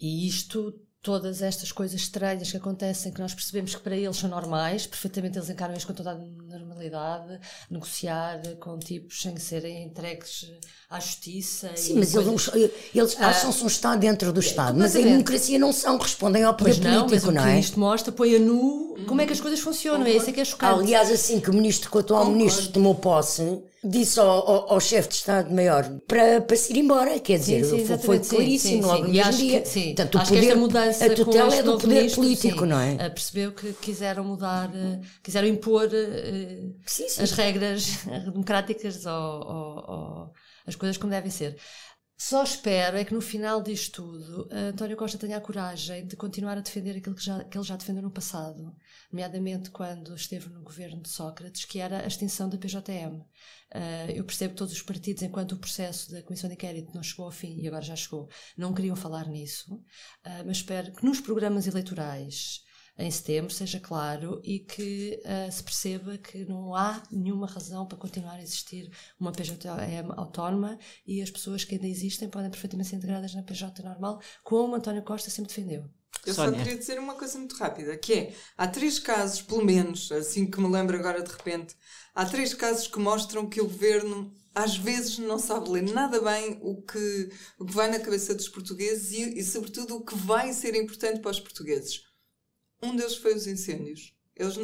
E 0.00 0.26
isto 0.26 0.74
todas 1.04 1.42
estas 1.42 1.70
coisas 1.70 2.00
estranhas 2.00 2.50
que 2.50 2.56
acontecem, 2.56 3.12
que 3.12 3.20
nós 3.20 3.34
percebemos 3.34 3.74
que 3.74 3.82
para 3.82 3.94
eles 3.94 4.16
são 4.16 4.30
normais, 4.30 4.86
perfeitamente 4.86 5.36
eles 5.36 5.50
encaram 5.50 5.74
isto 5.74 5.86
com 5.86 5.92
toda 5.92 6.12
a 6.12 6.14
normalidade, 6.14 7.38
negociar 7.70 8.40
com 8.58 8.78
tipos 8.78 9.20
sem 9.20 9.36
serem 9.36 9.84
entregues 9.84 10.50
à 10.88 10.98
justiça. 10.98 11.76
Sim, 11.76 11.98
mas 11.98 12.12
coisas... 12.12 12.48
eles, 12.54 12.70
eles 12.94 13.16
ah, 13.20 13.28
acham-se 13.28 13.62
um 13.62 13.66
Estado 13.66 14.00
dentro 14.00 14.32
do 14.32 14.40
Estado, 14.40 14.78
mas 14.78 14.96
a 14.96 15.00
democracia 15.00 15.58
não 15.58 15.74
são, 15.74 15.98
respondem 15.98 16.42
ao 16.42 16.54
poder 16.54 16.80
não, 16.80 17.06
político, 17.06 17.30
não, 17.30 17.42
mas 17.42 17.52
é? 17.52 17.60
isto 17.60 17.78
mostra, 17.78 18.10
põe 18.10 18.36
a 18.36 18.38
nu 18.38 18.96
como 19.06 19.20
é 19.20 19.26
que 19.26 19.34
as 19.34 19.40
coisas 19.42 19.60
funcionam, 19.60 19.98
Concordo. 19.98 20.16
é 20.16 20.20
isso 20.22 20.30
é 20.30 20.32
que 20.32 20.40
é 20.40 20.44
chocante. 20.44 20.80
Aliás, 20.80 21.10
assim 21.10 21.38
que 21.38 21.50
o 21.50 21.52
ministro, 21.52 21.90
que 21.90 21.96
o 21.98 22.00
atual 22.00 22.20
Concordo. 22.20 22.38
ministro 22.38 22.72
tomou 22.72 22.94
posse, 22.94 23.62
disse 23.84 24.18
ao, 24.18 24.26
ao, 24.26 24.72
ao 24.72 24.80
chefe 24.80 25.08
de 25.08 25.14
Estado-Maior 25.16 26.00
para, 26.06 26.40
para 26.40 26.56
se 26.56 26.72
ir 26.72 26.78
embora, 26.78 27.18
quer 27.20 27.38
dizer, 27.38 27.64
sim, 27.64 27.86
sim, 27.86 27.98
foi, 27.98 28.18
claríssimo 28.18 28.82
sim, 28.82 28.88
logo 28.88 29.04
no 29.04 29.12
mesmo 29.12 29.32
dia. 29.32 29.60
Que, 29.60 29.68
sim. 29.68 29.94
Portanto, 29.94 30.18
acho 30.18 30.28
poder, 30.28 30.40
que 30.40 30.46
esta 30.46 30.60
mudança 30.60 31.06
a 31.06 31.14
tutela 31.14 31.54
é 31.54 31.62
do 31.62 31.78
poder 31.78 31.94
ministro, 31.94 32.22
político, 32.22 32.66
não 32.66 32.80
é? 32.80 33.08
Percebeu 33.10 33.52
que 33.52 33.72
quiseram 33.74 34.24
mudar, 34.24 34.70
eh, 34.74 35.00
quiseram 35.22 35.48
impor 35.48 35.88
eh, 35.92 36.72
as 37.20 37.30
regras 37.32 38.04
democráticas 38.24 39.04
ou 39.06 40.32
as 40.66 40.74
coisas 40.74 40.96
como 40.96 41.10
devem 41.10 41.30
ser. 41.30 41.56
Só 42.16 42.44
espero 42.44 42.96
é 42.96 43.04
que 43.04 43.12
no 43.12 43.20
final 43.20 43.60
disto 43.60 44.02
tudo 44.02 44.48
António 44.50 44.96
Costa 44.96 45.18
tenha 45.18 45.36
a 45.36 45.40
coragem 45.40 46.06
de 46.06 46.14
continuar 46.14 46.56
a 46.56 46.60
defender 46.60 46.96
aquilo 46.96 47.16
que, 47.16 47.24
já, 47.24 47.42
que 47.42 47.58
ele 47.58 47.64
já 47.64 47.76
defendeu 47.76 48.02
no 48.02 48.10
passado, 48.10 48.74
nomeadamente 49.10 49.70
quando 49.70 50.14
esteve 50.14 50.48
no 50.48 50.62
governo 50.62 51.02
de 51.02 51.08
Sócrates, 51.08 51.64
que 51.64 51.80
era 51.80 52.04
a 52.04 52.06
extinção 52.06 52.48
da 52.48 52.56
PJM. 52.56 53.20
Uh, 53.74 54.10
eu 54.14 54.24
percebo 54.24 54.54
todos 54.54 54.72
os 54.72 54.82
partidos, 54.82 55.22
enquanto 55.22 55.52
o 55.52 55.58
processo 55.58 56.12
da 56.12 56.22
Comissão 56.22 56.48
de 56.48 56.54
Inquérito 56.54 56.94
não 56.94 57.02
chegou 57.02 57.26
ao 57.26 57.32
fim, 57.32 57.60
e 57.60 57.66
agora 57.66 57.82
já 57.82 57.96
chegou, 57.96 58.28
não 58.56 58.72
queriam 58.72 58.94
falar 58.94 59.26
nisso, 59.26 59.74
uh, 59.74 60.44
mas 60.46 60.58
espero 60.58 60.92
que 60.92 61.04
nos 61.04 61.20
programas 61.20 61.66
eleitorais 61.66 62.62
em 62.96 63.10
setembro, 63.10 63.52
seja 63.52 63.80
claro, 63.80 64.40
e 64.44 64.60
que 64.60 65.20
uh, 65.24 65.50
se 65.50 65.62
perceba 65.62 66.16
que 66.16 66.44
não 66.44 66.74
há 66.76 67.02
nenhuma 67.10 67.46
razão 67.46 67.86
para 67.86 67.98
continuar 67.98 68.34
a 68.34 68.42
existir 68.42 68.88
uma 69.18 69.32
PJM 69.32 70.12
autónoma 70.16 70.78
e 71.04 71.20
as 71.20 71.30
pessoas 71.30 71.64
que 71.64 71.74
ainda 71.74 71.88
existem 71.88 72.28
podem 72.28 72.50
perfeitamente 72.50 72.90
ser 72.90 72.96
integradas 72.96 73.34
na 73.34 73.42
PJ 73.42 73.82
normal, 73.82 74.20
como 74.44 74.76
António 74.76 75.02
Costa 75.02 75.28
sempre 75.30 75.48
defendeu. 75.48 75.90
Eu 76.26 76.34
Sónia. 76.34 76.52
só 76.52 76.64
queria 76.64 76.78
dizer 76.78 76.98
uma 76.98 77.14
coisa 77.14 77.38
muito 77.38 77.56
rápida, 77.56 77.96
que 77.96 78.12
é, 78.14 78.34
há 78.56 78.66
três 78.66 78.98
casos, 78.98 79.42
pelo 79.42 79.64
menos, 79.64 80.10
assim 80.12 80.50
que 80.50 80.60
me 80.60 80.68
lembro 80.70 80.96
agora 80.96 81.22
de 81.22 81.30
repente, 81.30 81.76
há 82.14 82.24
três 82.24 82.54
casos 82.54 82.86
que 82.88 82.98
mostram 82.98 83.48
que 83.48 83.60
o 83.60 83.64
governo 83.64 84.32
às 84.54 84.76
vezes 84.76 85.18
não 85.18 85.38
sabe 85.38 85.68
ler 85.68 85.82
nada 85.82 86.20
bem 86.20 86.58
o 86.62 86.80
que, 86.80 87.30
o 87.58 87.66
que 87.66 87.74
vai 87.74 87.90
na 87.90 87.98
cabeça 87.98 88.34
dos 88.34 88.48
portugueses 88.48 89.12
e, 89.12 89.38
e 89.38 89.44
sobretudo, 89.44 89.96
o 89.96 90.04
que 90.04 90.14
vai 90.14 90.52
ser 90.52 90.74
importante 90.76 91.20
para 91.20 91.32
os 91.32 91.40
portugueses. 91.40 92.02
Um 92.82 92.94
deles 92.94 93.16
foi 93.16 93.34
os 93.34 93.46
incêndios. 93.46 94.14
Eles, 94.36 94.56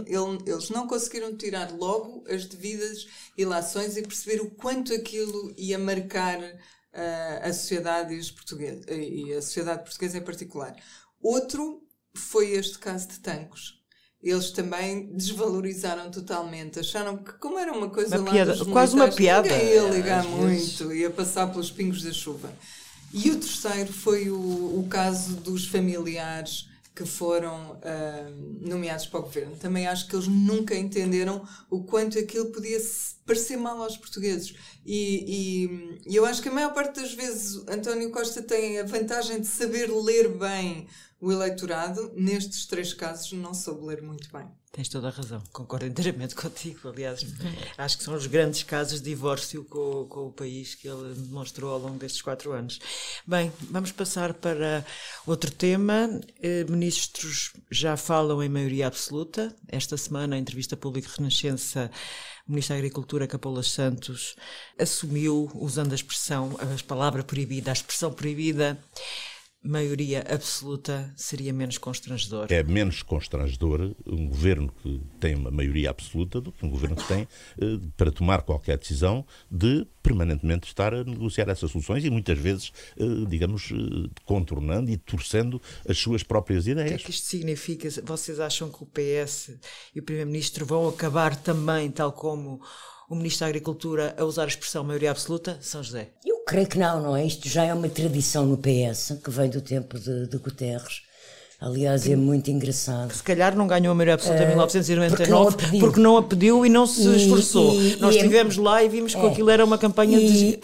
eles 0.47 0.71
não 0.71 0.87
conseguiram 0.87 1.37
tirar 1.37 1.73
logo 1.73 2.25
as 2.29 2.45
devidas 2.45 3.07
ilações 3.37 3.97
e 3.97 4.03
perceber 4.03 4.41
o 4.41 4.51
quanto 4.51 4.93
aquilo 4.93 5.53
ia 5.57 5.79
marcar 5.79 6.39
uh, 6.41 7.49
a 7.49 7.53
sociedade 7.53 8.15
e, 8.15 8.19
os 8.19 8.31
portugueses, 8.31 8.85
e 8.89 9.33
a 9.33 9.43
sociedade 9.43 9.85
portuguesa 9.85 10.19
em 10.19 10.23
particular. 10.25 10.77
Outro 11.21 11.83
foi 12.15 12.53
este 12.53 12.79
caso 12.79 13.09
de 13.09 13.21
Tancos. 13.21 13.79
Eles 14.23 14.51
também 14.51 15.07
desvalorizaram 15.15 16.11
totalmente, 16.11 16.79
acharam 16.79 17.17
que, 17.17 17.33
como 17.35 17.59
era 17.59 17.73
uma 17.73 17.89
coisa 17.89 18.19
uma 18.19 18.27
lá 18.27 18.33
piada, 18.33 18.55
dos 18.55 18.69
quase 18.69 18.95
uma 18.95 19.09
piada, 19.09 19.49
ninguém 19.49 19.75
ia 19.75 19.89
ligar 19.89 20.25
muito, 20.25 20.93
ia 20.93 21.09
passar 21.09 21.47
pelos 21.47 21.71
pingos 21.71 22.03
da 22.03 22.13
chuva. 22.13 22.53
E 23.13 23.31
o 23.31 23.41
terceiro 23.41 23.93
foi 23.93 24.31
o, 24.31 24.37
o 24.37 24.87
caso 24.91 25.37
dos 25.37 25.67
familiares 25.67 26.70
que 26.95 27.05
foram 27.05 27.73
uh, 27.77 28.69
nomeados 28.69 29.07
para 29.07 29.21
o 29.21 29.23
governo. 29.23 29.57
Também 29.57 29.87
acho 29.87 30.07
que 30.09 30.15
eles 30.15 30.27
nunca 30.27 30.75
entenderam 30.75 31.47
o 31.71 31.85
quanto 31.85 32.19
aquilo 32.19 32.53
podia 32.53 32.79
parecer 33.25 33.57
mal 33.57 33.81
aos 33.83 33.97
portugueses. 33.97 34.55
E, 34.85 36.01
e, 36.07 36.17
eu 36.17 36.25
acho 36.25 36.43
que 36.43 36.49
a 36.49 36.53
maior 36.53 36.75
parte 36.75 37.01
das 37.01 37.15
vezes 37.15 37.63
António 37.69 38.11
Costa 38.11 38.43
tem 38.43 38.79
a 38.79 38.85
vantagem 38.85 39.41
de 39.41 39.47
saber 39.47 39.91
ler 39.91 40.37
bem 40.37 40.89
o 41.21 41.31
eleitorado. 41.31 42.13
Nestes 42.15 42.67
três 42.67 42.93
casos, 42.93 43.33
não 43.33 43.55
soube 43.55 43.87
ler 43.87 44.03
muito 44.03 44.31
bem. 44.33 44.49
Tens 44.73 44.89
toda 44.89 45.09
a 45.09 45.11
razão, 45.11 45.43
concordo 45.53 45.87
inteiramente 45.87 46.35
contigo. 46.37 46.89
Aliás, 46.89 47.27
acho 47.77 47.99
que 47.99 48.05
são 48.05 48.15
os 48.15 48.27
grandes 48.27 48.63
casos 48.63 49.01
de 49.01 49.11
divórcio 49.11 49.65
com, 49.65 50.07
com, 50.09 50.27
o 50.29 50.33
país 50.33 50.77
que 50.77 50.87
ele 50.87 51.13
demonstrou 51.15 51.73
ao 51.73 51.79
longo 51.81 51.99
destes 51.99 52.23
quatro 52.23 52.53
anos. 52.53 52.79
Bem, 53.27 53.53
vamos 53.63 53.91
passar 53.91 54.33
para 54.33 54.87
outro 55.27 55.51
tema. 55.51 56.09
Eh, 56.41 56.65
ministros 56.69 57.53
já 57.69 57.97
falam 57.97 58.41
em 58.41 58.49
maioria 58.49 58.87
absoluta. 58.87 59.53
Esta 59.67 59.97
semana, 59.97 60.37
a 60.37 60.39
entrevista 60.39 60.77
pública 60.77 61.11
Renascença, 61.17 61.91
o 62.47 62.53
Ministro 62.53 62.75
da 62.75 62.79
Agricultura, 62.79 63.27
Capolas 63.27 63.73
Santos, 63.73 64.37
assumiu, 64.79 65.51
usando 65.55 65.91
a 65.91 65.97
expressão, 65.97 66.57
a 66.61 66.85
palavra 66.85 67.25
proibida, 67.25 67.73
a 67.73 67.75
expressão 67.75 68.13
proibida 68.13 68.79
maioria 69.63 70.25
absoluta 70.29 71.13
seria 71.17 71.53
menos 71.53 71.77
constrangedor? 71.77 72.47
É 72.51 72.63
menos 72.63 73.03
constrangedor 73.03 73.95
um 74.07 74.27
governo 74.27 74.73
que 74.83 75.01
tem 75.19 75.35
uma 75.35 75.51
maioria 75.51 75.91
absoluta 75.91 76.41
do 76.41 76.51
que 76.51 76.65
um 76.65 76.71
governo 76.71 76.97
que 76.97 77.07
tem 77.07 77.29
eh, 77.61 77.79
para 77.97 78.11
tomar 78.11 78.43
qualquer 78.43 78.79
decisão 78.79 79.25
de 79.51 79.87
permanentemente 80.03 80.67
estar 80.67 80.95
a 80.95 81.05
negociar 81.05 81.49
essas 81.51 81.71
soluções 81.71 82.05
e 82.05 82.11
muitas 82.11 82.39
vezes, 82.39 82.73
eh, 82.97 83.05
digamos, 83.29 83.71
eh, 83.71 84.09
contornando 84.25 84.91
e 84.91 84.97
torcendo 84.97 85.61
as 85.87 85.99
suas 85.99 86.23
próprias 86.23 86.67
ideias. 86.67 86.93
O 86.93 86.97
que 86.97 87.03
é 87.03 87.05
que 87.07 87.11
isto 87.11 87.27
significa? 87.27 87.89
Vocês 88.05 88.41
acham 88.41 88.71
que 88.71 88.83
o 88.83 88.87
PS 88.87 89.59
e 89.95 90.01
o 90.01 90.03
Primeiro-Ministro 90.03 90.65
vão 90.65 90.89
acabar 90.89 91.37
também, 91.37 91.91
tal 91.91 92.13
como 92.13 92.63
o 93.11 93.15
Ministro 93.15 93.41
da 93.41 93.49
Agricultura 93.49 94.15
a 94.17 94.25
usar 94.25 94.45
a 94.45 94.49
expressão 94.49 94.85
maioria 94.85 95.11
absoluta? 95.11 95.59
São 95.61 95.83
José. 95.83 96.13
Creio 96.51 96.67
que 96.67 96.79
não, 96.79 97.01
não 97.01 97.17
é? 97.17 97.25
Isto 97.25 97.49
já 97.49 97.65
é 97.65 97.73
uma 97.73 97.89
tradição 97.89 98.45
no 98.45 98.57
PS, 98.59 99.17
que 99.23 99.31
vem 99.31 99.49
do 99.49 99.61
tempo 99.61 99.99
de, 99.99 100.27
de 100.27 100.37
Guterres. 100.39 101.03
Aliás, 101.61 102.09
é 102.09 102.17
muito 102.17 102.51
engraçado. 102.51 103.13
Se 103.15 103.23
calhar 103.23 103.55
não 103.55 103.67
ganhou 103.67 103.93
a 103.93 103.95
maioria 103.95 104.15
absoluta 104.15 104.43
em 104.43 104.47
Eh, 104.47 104.49
1999 104.49 105.17
porque 105.17 105.31
não 105.31 105.47
a 105.47 105.53
pediu. 105.53 105.81
porque 105.81 106.01
não 106.01 106.17
a 106.17 106.23
pediu 106.23 106.67
e 106.67 106.69
não 106.71 106.87
se 106.87 107.03
E- 107.07 107.17
esforçou. 107.17 107.75
e- 107.81 107.97
Nós 108.01 108.15
e 108.15 108.19
é- 108.19 108.21
estivemos 108.23 108.57
lá 108.57 108.83
e 108.83 108.89
vimos 108.89 109.15
que 109.15 109.27
aquilo 109.27 109.49
era 109.51 109.65
uma 109.65 109.77
campanha 109.79 110.19
de 110.19 110.57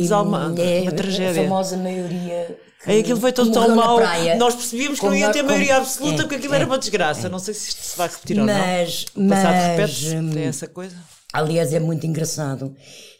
desalma, 0.00 0.52
é 0.58 0.80
uma 0.82 0.90
A 0.90 0.94
tragédia. 0.94 1.42
famosa 1.44 1.76
maioria. 1.76 2.58
que 2.82 2.90
Aí 2.90 3.00
aquilo 3.00 3.20
foi 3.20 3.30
tão, 3.32 3.50
tão 3.52 3.76
mal. 3.76 3.98
Nós 4.38 4.54
percebíamos 4.54 4.98
que 4.98 5.04
não 5.06 5.14
ia 5.14 5.26
nós- 5.26 5.36
ter 5.36 5.42
maioria 5.42 5.74
como- 5.74 5.80
absoluta 5.86 6.14
é, 6.14 6.16
porque 6.22 6.34
aquilo 6.36 6.54
é, 6.54 6.56
era 6.56 6.66
uma 6.66 6.78
desgraça. 6.78 7.28
Não 7.28 7.38
sei 7.38 7.52
se 7.54 7.68
isto 7.68 7.82
se 7.84 7.96
vai 7.96 8.08
repetir 8.08 8.38
ou 8.40 8.46
Mas, 8.46 9.04
não. 9.14 9.26
O 9.26 9.28
passado 9.28 9.52
mas, 9.54 9.66
repete-se, 9.66 10.16
hum, 10.16 10.30
tem 10.32 10.42
essa 10.44 10.66
coisa. 10.66 10.96
Aliás, 11.32 11.72
é 11.74 11.78
muito 11.78 12.06
engraçado 12.06 12.74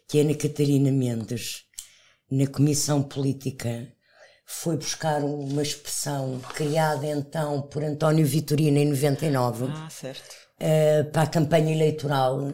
que 0.09 0.19
a 0.19 0.23
Ana 0.23 0.35
Catarina 0.35 0.91
Mendes, 0.91 1.65
na 2.31 2.47
Comissão 2.47 3.03
Política, 3.03 3.89
foi 4.47 4.77
buscar 4.77 5.23
uma 5.23 5.63
expressão 5.63 6.41
criada 6.55 7.07
então 7.07 7.63
por 7.63 7.83
António 7.85 8.27
Vitorino 8.27 8.79
em 8.79 8.87
99 8.87 9.67
Ah, 9.69 9.89
certo. 9.91 10.23
eh, 10.59 11.05
para 11.05 11.23
a 11.23 11.27
campanha 11.27 11.73
eleitoral, 11.73 12.53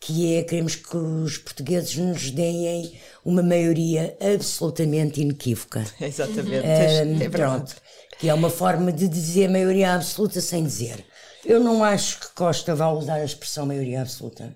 que 0.00 0.34
é 0.36 0.42
queremos 0.42 0.74
que 0.76 0.96
os 0.96 1.38
portugueses 1.38 1.96
nos 1.96 2.30
deem 2.30 2.98
uma 3.24 3.42
maioria 3.42 4.16
absolutamente 4.20 5.20
inequívoca. 5.20 5.84
Exatamente. 6.00 6.66
Eh, 6.66 7.24
é 7.24 7.28
pronto. 7.28 7.74
Que 8.18 8.28
é 8.28 8.34
uma 8.34 8.50
forma 8.50 8.92
de 8.92 9.08
dizer 9.08 9.48
maioria 9.50 9.94
absoluta 9.94 10.40
sem 10.40 10.64
dizer. 10.64 11.04
Eu 11.44 11.60
não 11.60 11.84
acho 11.84 12.20
que 12.20 12.34
Costa 12.34 12.74
vá 12.74 12.88
usar 12.90 13.16
a 13.16 13.24
expressão 13.24 13.66
maioria 13.66 14.00
absoluta. 14.02 14.54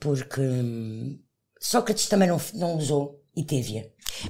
Porque 0.00 0.40
hum, 0.40 1.20
Sócrates 1.60 2.06
também 2.08 2.28
não, 2.28 2.40
não 2.54 2.76
usou 2.76 3.21
e 3.34 3.44
teve-a. 3.44 3.84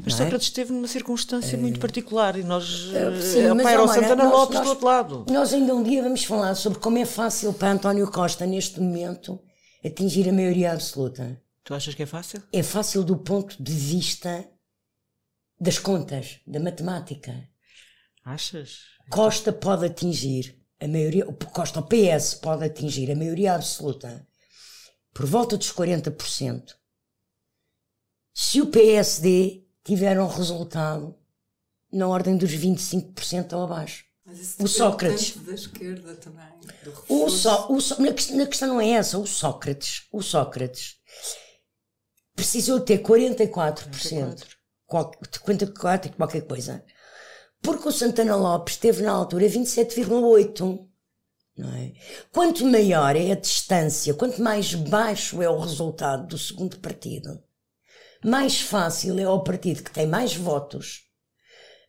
Mas 0.04 0.14
não 0.14 0.20
é? 0.20 0.24
Sócrates 0.24 0.46
esteve 0.48 0.72
numa 0.72 0.86
circunstância 0.88 1.58
muito 1.58 1.80
particular 1.80 2.36
e 2.38 2.42
nós. 2.44 2.90
Eh, 2.94 3.18
eh, 3.18 3.20
sim, 3.20 3.50
opa, 3.50 3.70
era 3.70 3.82
o 3.82 3.88
Santana 3.88 4.24
nós- 4.24 4.32
Lopes 4.32 4.54
nós- 4.56 4.64
do 4.64 4.70
outro 4.70 4.86
lado. 4.86 5.26
Nós 5.28 5.52
ainda 5.52 5.74
um 5.74 5.82
dia 5.82 6.02
vamos 6.02 6.24
falar 6.24 6.54
sobre 6.54 6.78
como 6.78 6.98
é 6.98 7.04
fácil 7.04 7.52
para 7.52 7.72
António 7.72 8.08
Costa, 8.10 8.46
neste 8.46 8.80
momento, 8.80 9.40
atingir 9.84 10.28
a 10.28 10.32
maioria 10.32 10.72
absoluta. 10.72 11.40
Tu 11.64 11.74
achas 11.74 11.94
que 11.94 12.02
é 12.02 12.06
fácil? 12.06 12.42
É 12.52 12.62
fácil 12.62 13.02
do 13.04 13.16
ponto 13.16 13.60
de 13.62 13.72
vista 13.72 14.48
das 15.60 15.78
contas, 15.78 16.40
da 16.46 16.58
matemática. 16.60 17.34
Achas? 18.24 18.78
Costa 19.10 19.52
pode 19.52 19.84
atingir 19.86 20.56
a 20.80 20.86
maioria, 20.88 21.24
Costa, 21.52 21.80
o 21.80 21.82
PS 21.88 22.36
pode 22.40 22.64
atingir 22.64 23.10
a 23.10 23.16
maioria 23.16 23.54
absoluta 23.54 24.26
por 25.12 25.26
volta 25.26 25.56
dos 25.56 25.70
40%. 25.72 26.76
Se 28.34 28.60
o 28.60 28.66
PSD 28.66 29.64
tiver 29.84 30.18
um 30.20 30.26
resultado 30.26 31.14
na 31.92 32.08
ordem 32.08 32.36
dos 32.36 32.50
25% 32.50 33.52
ou 33.52 33.64
abaixo. 33.64 34.04
O 34.60 34.68
Sócrates. 34.68 35.36
da 35.44 35.52
esquerda 35.52 36.14
também. 36.14 36.46
O. 37.08 37.28
Só, 37.28 37.70
o 37.70 37.80
Só- 37.80 37.98
na, 38.00 38.12
quest- 38.12 38.30
na 38.30 38.46
questão 38.46 38.68
não 38.68 38.80
é 38.80 38.90
essa, 38.90 39.18
o 39.18 39.26
Sócrates, 39.26 40.06
o 40.12 40.22
Sócrates 40.22 40.96
precisou 42.34 42.80
ter 42.80 43.02
44%, 43.02 44.46
qual- 44.86 45.10
54 45.30 46.10
e 46.10 46.14
qualquer 46.14 46.42
coisa, 46.42 46.84
porque 47.60 47.88
o 47.88 47.92
Santana 47.92 48.36
Lopes 48.36 48.76
teve 48.76 49.02
na 49.02 49.10
altura 49.12 49.46
27,8%. 49.48 50.88
Não 51.56 51.68
é? 51.74 51.92
Quanto 52.32 52.64
maior 52.64 53.14
é 53.14 53.32
a 53.32 53.36
distância, 53.36 54.14
quanto 54.14 54.40
mais 54.40 54.72
baixo 54.74 55.42
é 55.42 55.48
o 55.50 55.58
resultado 55.58 56.26
do 56.28 56.38
segundo 56.38 56.78
partido, 56.78 57.42
mais 58.24 58.60
fácil 58.60 59.18
é 59.18 59.24
ao 59.24 59.42
partido 59.42 59.82
que 59.82 59.90
tem 59.90 60.06
mais 60.06 60.34
votos 60.34 61.02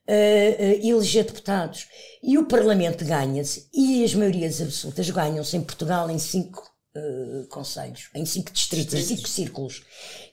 eh, 0.05 0.55
eh, 0.59 0.87
eleger 0.87 1.23
deputados. 1.23 1.87
E 2.21 2.37
o 2.37 2.45
Parlamento 2.45 3.05
ganha-se, 3.05 3.69
e 3.73 4.03
as 4.03 4.13
maiorias 4.13 4.61
absolutas 4.61 5.09
ganham-se 5.09 5.55
em 5.55 5.61
Portugal 5.61 6.09
em 6.09 6.19
cinco 6.19 6.61
eh, 6.93 7.45
conselhos, 7.49 8.09
em 8.13 8.25
cinco 8.25 8.51
distritos, 8.51 8.93
em 8.95 9.01
cinco 9.01 9.27
círculos, 9.29 9.81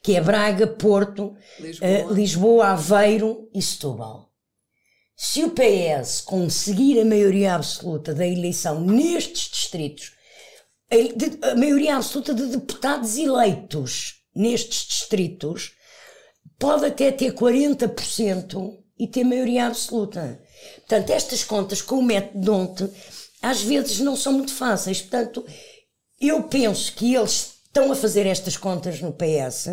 que 0.02 0.16
é 0.16 0.20
Braga, 0.20 0.66
Porto, 0.66 1.36
Lisboa. 1.60 2.12
Lisboa, 2.12 2.66
Aveiro 2.68 3.48
e 3.54 3.62
Setúbal. 3.62 4.28
Se 5.16 5.44
o 5.44 5.50
PS 5.50 6.20
conseguir 6.22 6.98
a 7.00 7.04
maioria 7.04 7.54
absoluta 7.54 8.12
da 8.12 8.26
eleição 8.26 8.80
nestes 8.80 9.50
distritos, 9.50 10.12
a 11.42 11.54
maioria 11.54 11.96
absoluta 11.96 12.34
de 12.34 12.46
deputados 12.46 13.16
eleitos 13.18 14.24
nestes 14.34 14.86
distritos, 14.86 15.74
pode 16.60 16.84
até 16.84 17.10
ter 17.10 17.32
40% 17.34 18.78
e 18.98 19.08
ter 19.08 19.24
maioria 19.24 19.66
absoluta. 19.66 20.40
Portanto, 20.80 21.10
estas 21.10 21.42
contas 21.42 21.82
com 21.82 21.96
o 21.96 22.02
método 22.02 22.38
Donte 22.44 22.90
às 23.42 23.62
vezes 23.62 23.98
não 24.00 24.14
são 24.14 24.34
muito 24.34 24.52
fáceis. 24.54 25.00
Portanto, 25.00 25.44
eu 26.20 26.42
penso 26.44 26.94
que 26.94 27.14
eles 27.14 27.54
estão 27.64 27.90
a 27.90 27.96
fazer 27.96 28.26
estas 28.26 28.56
contas 28.56 29.00
no 29.00 29.12
PS 29.12 29.68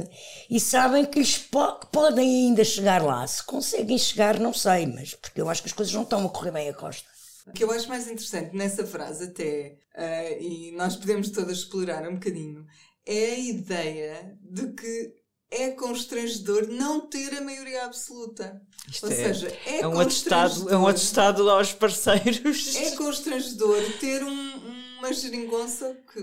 e 0.50 0.60
sabem 0.60 1.04
que 1.06 1.20
lhes 1.20 1.38
po- 1.38 1.80
podem 1.92 2.48
ainda 2.48 2.64
chegar 2.64 3.04
lá. 3.04 3.28
Se 3.28 3.44
conseguem 3.44 3.98
chegar, 3.98 4.40
não 4.40 4.54
sei, 4.54 4.86
mas 4.86 5.14
porque 5.14 5.42
eu 5.42 5.50
acho 5.50 5.62
que 5.62 5.68
as 5.68 5.74
coisas 5.74 5.94
não 5.94 6.04
estão 6.04 6.26
a 6.26 6.30
correr 6.30 6.52
bem 6.52 6.70
a 6.70 6.74
Costa. 6.74 7.06
O 7.48 7.52
que 7.52 7.64
eu 7.64 7.72
acho 7.72 7.90
mais 7.90 8.06
interessante 8.08 8.56
nessa 8.56 8.86
frase, 8.86 9.26
até, 9.26 9.78
ah, 9.96 10.32
e 10.40 10.72
nós 10.78 10.96
podemos 10.96 11.30
todas 11.30 11.58
explorar 11.60 12.08
um 12.08 12.14
bocadinho, 12.16 12.66
é 13.06 13.32
a 13.32 13.40
ideia 13.40 14.38
de 14.42 14.74
que 14.74 15.14
é 15.50 15.72
constrangedor 15.72 16.68
não 16.68 17.02
ter 17.08 17.34
a 17.38 17.42
maioria 17.42 17.86
absoluta. 17.86 18.62
Isto 18.90 19.06
Ou 19.06 19.12
é, 19.12 19.16
seja, 19.16 19.48
é, 19.66 19.80
é 19.82 19.88
um 19.88 20.00
atestado, 20.00 20.70
é 20.70 20.78
um 20.78 20.88
atestado 20.88 21.50
aos 21.50 21.74
parceiros. 21.74 22.76
É 22.76 22.92
constrangedor 22.96 23.82
ter 24.00 24.24
um- 24.24 24.98
uma 25.00 25.14
geringonça 25.14 25.98
que 26.12 26.20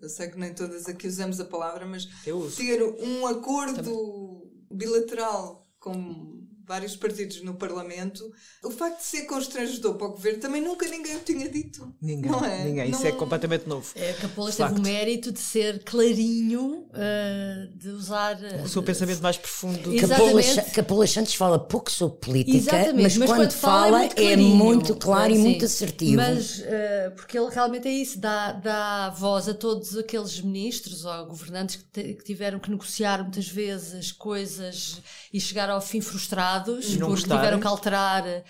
eu 0.00 0.08
sei 0.08 0.28
que 0.28 0.38
nem 0.38 0.54
todas 0.54 0.86
aqui 0.88 1.06
usamos 1.06 1.38
a 1.40 1.44
palavra, 1.44 1.84
mas 1.84 2.08
ter 2.56 2.82
um 2.82 3.26
acordo 3.26 4.48
bilateral 4.70 5.66
com 5.78 6.39
vários 6.70 6.94
partidos 6.94 7.42
no 7.42 7.54
Parlamento, 7.54 8.30
o 8.62 8.70
facto 8.70 8.98
de 8.98 9.04
ser 9.04 9.22
constrangedor 9.26 9.94
para 9.96 10.06
o 10.06 10.10
governo 10.12 10.38
também 10.38 10.62
nunca 10.62 10.86
ninguém 10.86 11.16
o 11.16 11.20
tinha 11.20 11.48
dito. 11.48 11.92
Ninguém, 12.00 12.30
não 12.30 12.44
é? 12.44 12.62
ninguém. 12.64 12.90
Isso 12.90 13.00
Não- 13.00 13.08
é 13.08 13.12
completamente 13.12 13.68
novo. 13.68 13.90
É, 13.96 14.12
Capolas 14.12 14.54
teve 14.54 14.74
o 14.74 14.80
mérito 14.80 15.32
de 15.32 15.40
ser 15.40 15.82
clarinho, 15.82 16.86
eh, 16.94 17.68
de 17.74 17.88
usar. 17.88 18.40
eh, 18.44 18.62
O 18.64 18.68
seu 18.68 18.82
pensamento 18.84 19.20
mais 19.20 19.36
profundo. 19.36 19.92
Exato. 19.92 20.12
Capola, 20.22 20.40
Exatamente. 20.40 20.74
Capola 20.74 21.06
Santos 21.08 21.34
fala 21.34 21.58
pouco 21.58 21.90
sobre 21.90 22.18
política, 22.18 22.56
Exatamente, 22.56 23.18
mas, 23.18 23.28
quando, 23.28 23.50
fala, 23.52 23.98
muito 23.98 24.12
é 24.12 24.14
clarinho. 24.14 24.54
muito 24.56 24.94
claro 24.94 25.32
e 25.32 25.38
muito 25.38 25.64
assertivo. 25.64 26.16
Mas, 26.16 26.60
eh, 26.64 27.10
porque 27.16 27.36
ele 27.36 27.50
realmente 27.50 27.88
é 27.88 27.92
isso, 27.92 28.18
dá, 28.20 28.52
dá 28.52 29.10
voz 29.10 29.48
a 29.48 29.54
todos 29.54 29.96
aqueles 29.96 30.40
ministros 30.40 31.04
ou 31.04 31.26
governantes 31.26 31.84
que, 31.92 32.14
que 32.14 32.24
tiveram 32.24 32.60
que 32.60 32.70
negociar 32.70 33.22
muitas 33.22 33.48
vezes 33.48 34.12
coisas 34.12 35.00
e 35.32 35.40
chegar 35.40 35.68
ao 35.70 35.80
fim 35.80 36.00
frustrados, 36.00 36.59
E 36.68 36.98
não 36.98 37.08
porque 37.08 37.20
gostarem. 37.22 37.38
tiveram 37.38 37.60
que 37.60 37.66
alterar 37.66 38.26
eh, 38.26 38.44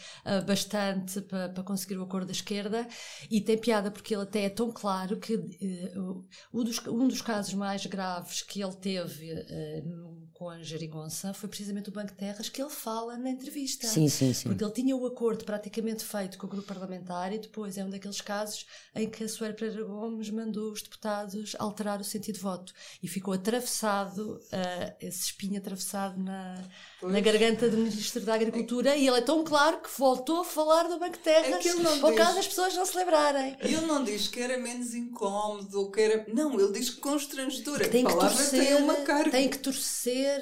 bastante 0.46 1.20
para, 1.22 1.48
para 1.48 1.62
conseguir 1.62 1.96
o 1.98 2.02
acordo 2.02 2.26
da 2.26 2.32
esquerda. 2.32 2.86
E 3.30 3.40
tem 3.40 3.58
piada 3.58 3.90
porque 3.90 4.14
ele 4.14 4.22
até 4.24 4.44
é 4.44 4.50
tão 4.50 4.70
claro 4.72 5.18
que 5.18 5.34
eh, 5.34 5.98
o- 5.98 6.24
um, 6.52 6.64
dos, 6.64 6.78
um 6.86 7.08
dos 7.08 7.22
casos 7.22 7.54
mais 7.54 7.84
graves 7.86 8.42
que 8.42 8.62
ele 8.62 8.74
teve 8.76 9.30
eh, 9.30 9.82
no- 9.84 10.20
com 10.32 10.48
a 10.48 10.62
Jerigonça 10.62 11.34
foi 11.34 11.50
precisamente 11.50 11.90
o 11.90 11.92
Banco 11.92 12.12
de 12.12 12.14
Terras 12.14 12.48
que 12.48 12.62
ele 12.62 12.70
fala 12.70 13.18
na 13.18 13.28
entrevista. 13.30 13.86
Sim, 13.86 14.08
sim, 14.08 14.32
sim. 14.32 14.48
Porque 14.48 14.64
ele 14.64 14.72
tinha 14.72 14.96
o 14.96 15.06
acordo 15.06 15.44
praticamente 15.44 16.02
feito 16.02 16.38
com 16.38 16.46
o 16.46 16.48
grupo 16.50 16.66
parlamentar 16.66 17.30
e 17.30 17.38
depois 17.38 17.76
é 17.76 17.84
um 17.84 17.90
daqueles 17.90 18.22
casos 18.22 18.64
em 18.94 19.06
que 19.10 19.24
a 19.24 19.28
Soeira 19.28 19.54
Pereira 19.54 19.84
Gomes 19.84 20.30
mandou 20.30 20.72
os 20.72 20.80
deputados 20.80 21.54
alterar 21.58 22.00
o 22.00 22.04
sentido 22.04 22.36
de 22.36 22.40
voto 22.40 22.72
e 23.02 23.06
ficou 23.08 23.34
atravessado, 23.34 24.40
eh, 24.50 24.96
esse 25.00 25.24
espinho 25.26 25.58
atravessado 25.58 26.18
na, 26.18 26.54
na 27.02 27.20
garganta 27.20 27.68
do 27.68 27.76
Ministro 28.00 28.22
da 28.22 28.34
Agricultura 28.34 28.96
e 28.96 29.06
ele 29.06 29.18
é 29.18 29.20
tão 29.20 29.44
claro 29.44 29.78
que 29.78 29.90
voltou 29.98 30.40
a 30.40 30.44
falar 30.44 30.84
do 30.88 30.98
Banco 30.98 31.12
de 31.12 31.18
Terras 31.18 31.54
É 31.54 31.58
diz. 31.58 31.74
caso 32.16 32.34
das 32.36 32.48
pessoas 32.48 32.74
não 32.74 32.86
se 32.86 32.96
lembrarem. 32.96 33.54
Ele 33.60 33.80
não 33.82 34.02
diz 34.02 34.26
que 34.26 34.40
era 34.40 34.56
menos 34.56 34.94
incómodo 34.94 35.78
ou 35.80 35.90
que 35.90 36.00
era. 36.00 36.24
Não, 36.32 36.58
ele 36.58 36.72
diz 36.72 36.88
que 36.88 36.96
constrangedor. 37.00 37.78
Que 37.78 37.84
a 37.84 37.88
tem 37.90 38.04
que 38.06 38.12
torcer, 38.14 38.50
tem 38.66 38.74
uma 38.76 38.94
carga. 38.96 39.30
tem 39.30 39.48
que 39.50 39.58
torcer 39.58 40.40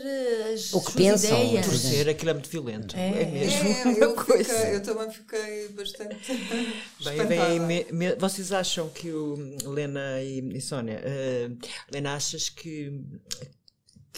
as 0.55 0.73
O 0.73 0.81
que 0.81 0.93
suas 0.93 0.95
pensam, 0.95 1.45
ideias. 1.45 1.67
Torcer, 1.67 2.09
aquilo 2.09 2.31
é 2.31 2.35
muito 2.35 2.49
violento. 2.49 2.97
É, 2.97 3.23
É, 3.23 3.25
mesmo 3.27 3.69
É, 3.69 3.99
eu, 4.05 4.15
coisa. 4.15 4.45
fiquei, 4.55 4.75
eu 4.77 4.83
também 4.83 5.11
fiquei 5.11 5.69
bastante. 5.71 6.17
Bem, 7.03 7.17
espantada. 7.21 7.59
me- 7.61 7.87
me- 7.91 8.15
vocês 8.15 8.53
acham 8.53 8.89
que 8.89 9.11
o 9.11 9.35
Lena 9.67 10.23
e, 10.23 10.39
e 10.57 10.61
Sónia, 10.61 11.01
eh, 11.05 11.51
Lena, 11.93 12.15
achas 12.15 12.49
que, 12.49 12.93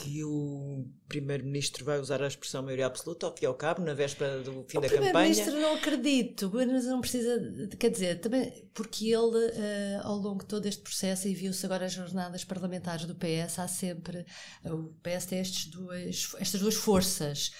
que 0.01 0.25
o 0.25 0.87
Primeiro-Ministro 1.09 1.85
vai 1.85 1.99
usar 1.99 2.23
a 2.23 2.27
expressão 2.27 2.63
maioria 2.63 2.87
absoluta 2.87 3.27
ao 3.27 3.37
fim 3.37 3.45
e 3.45 3.47
ao 3.47 3.55
cabo, 3.55 3.83
na 3.83 3.93
véspera 3.93 4.41
do 4.41 4.65
fim 4.67 4.79
o 4.79 4.81
da 4.81 4.89
campanha? 4.89 5.13
Primeiro-Ministro 5.13 5.61
não 5.61 5.75
acredito, 5.75 6.51
mas 6.55 6.85
não 6.87 7.01
precisa, 7.01 7.69
quer 7.79 7.91
dizer, 7.91 8.21
também 8.21 8.69
porque 8.73 9.07
ele, 9.07 9.37
uh, 9.37 10.01
ao 10.03 10.17
longo 10.17 10.41
de 10.41 10.47
todo 10.47 10.67
este 10.67 10.83
processo, 10.83 11.29
e 11.29 11.35
viu-se 11.35 11.65
agora 11.67 11.85
as 11.85 11.93
jornadas 11.93 12.45
parlamentares 12.45 13.05
do 13.05 13.15
PS, 13.15 13.59
há 13.59 13.69
sempre, 13.69 14.25
uh, 14.65 14.75
o 14.75 14.95
PS 15.03 15.27
tem 15.27 15.41
estes 15.41 15.67
duas, 15.67 16.35
estas 16.39 16.61
duas 16.61 16.75
forças, 16.75 17.53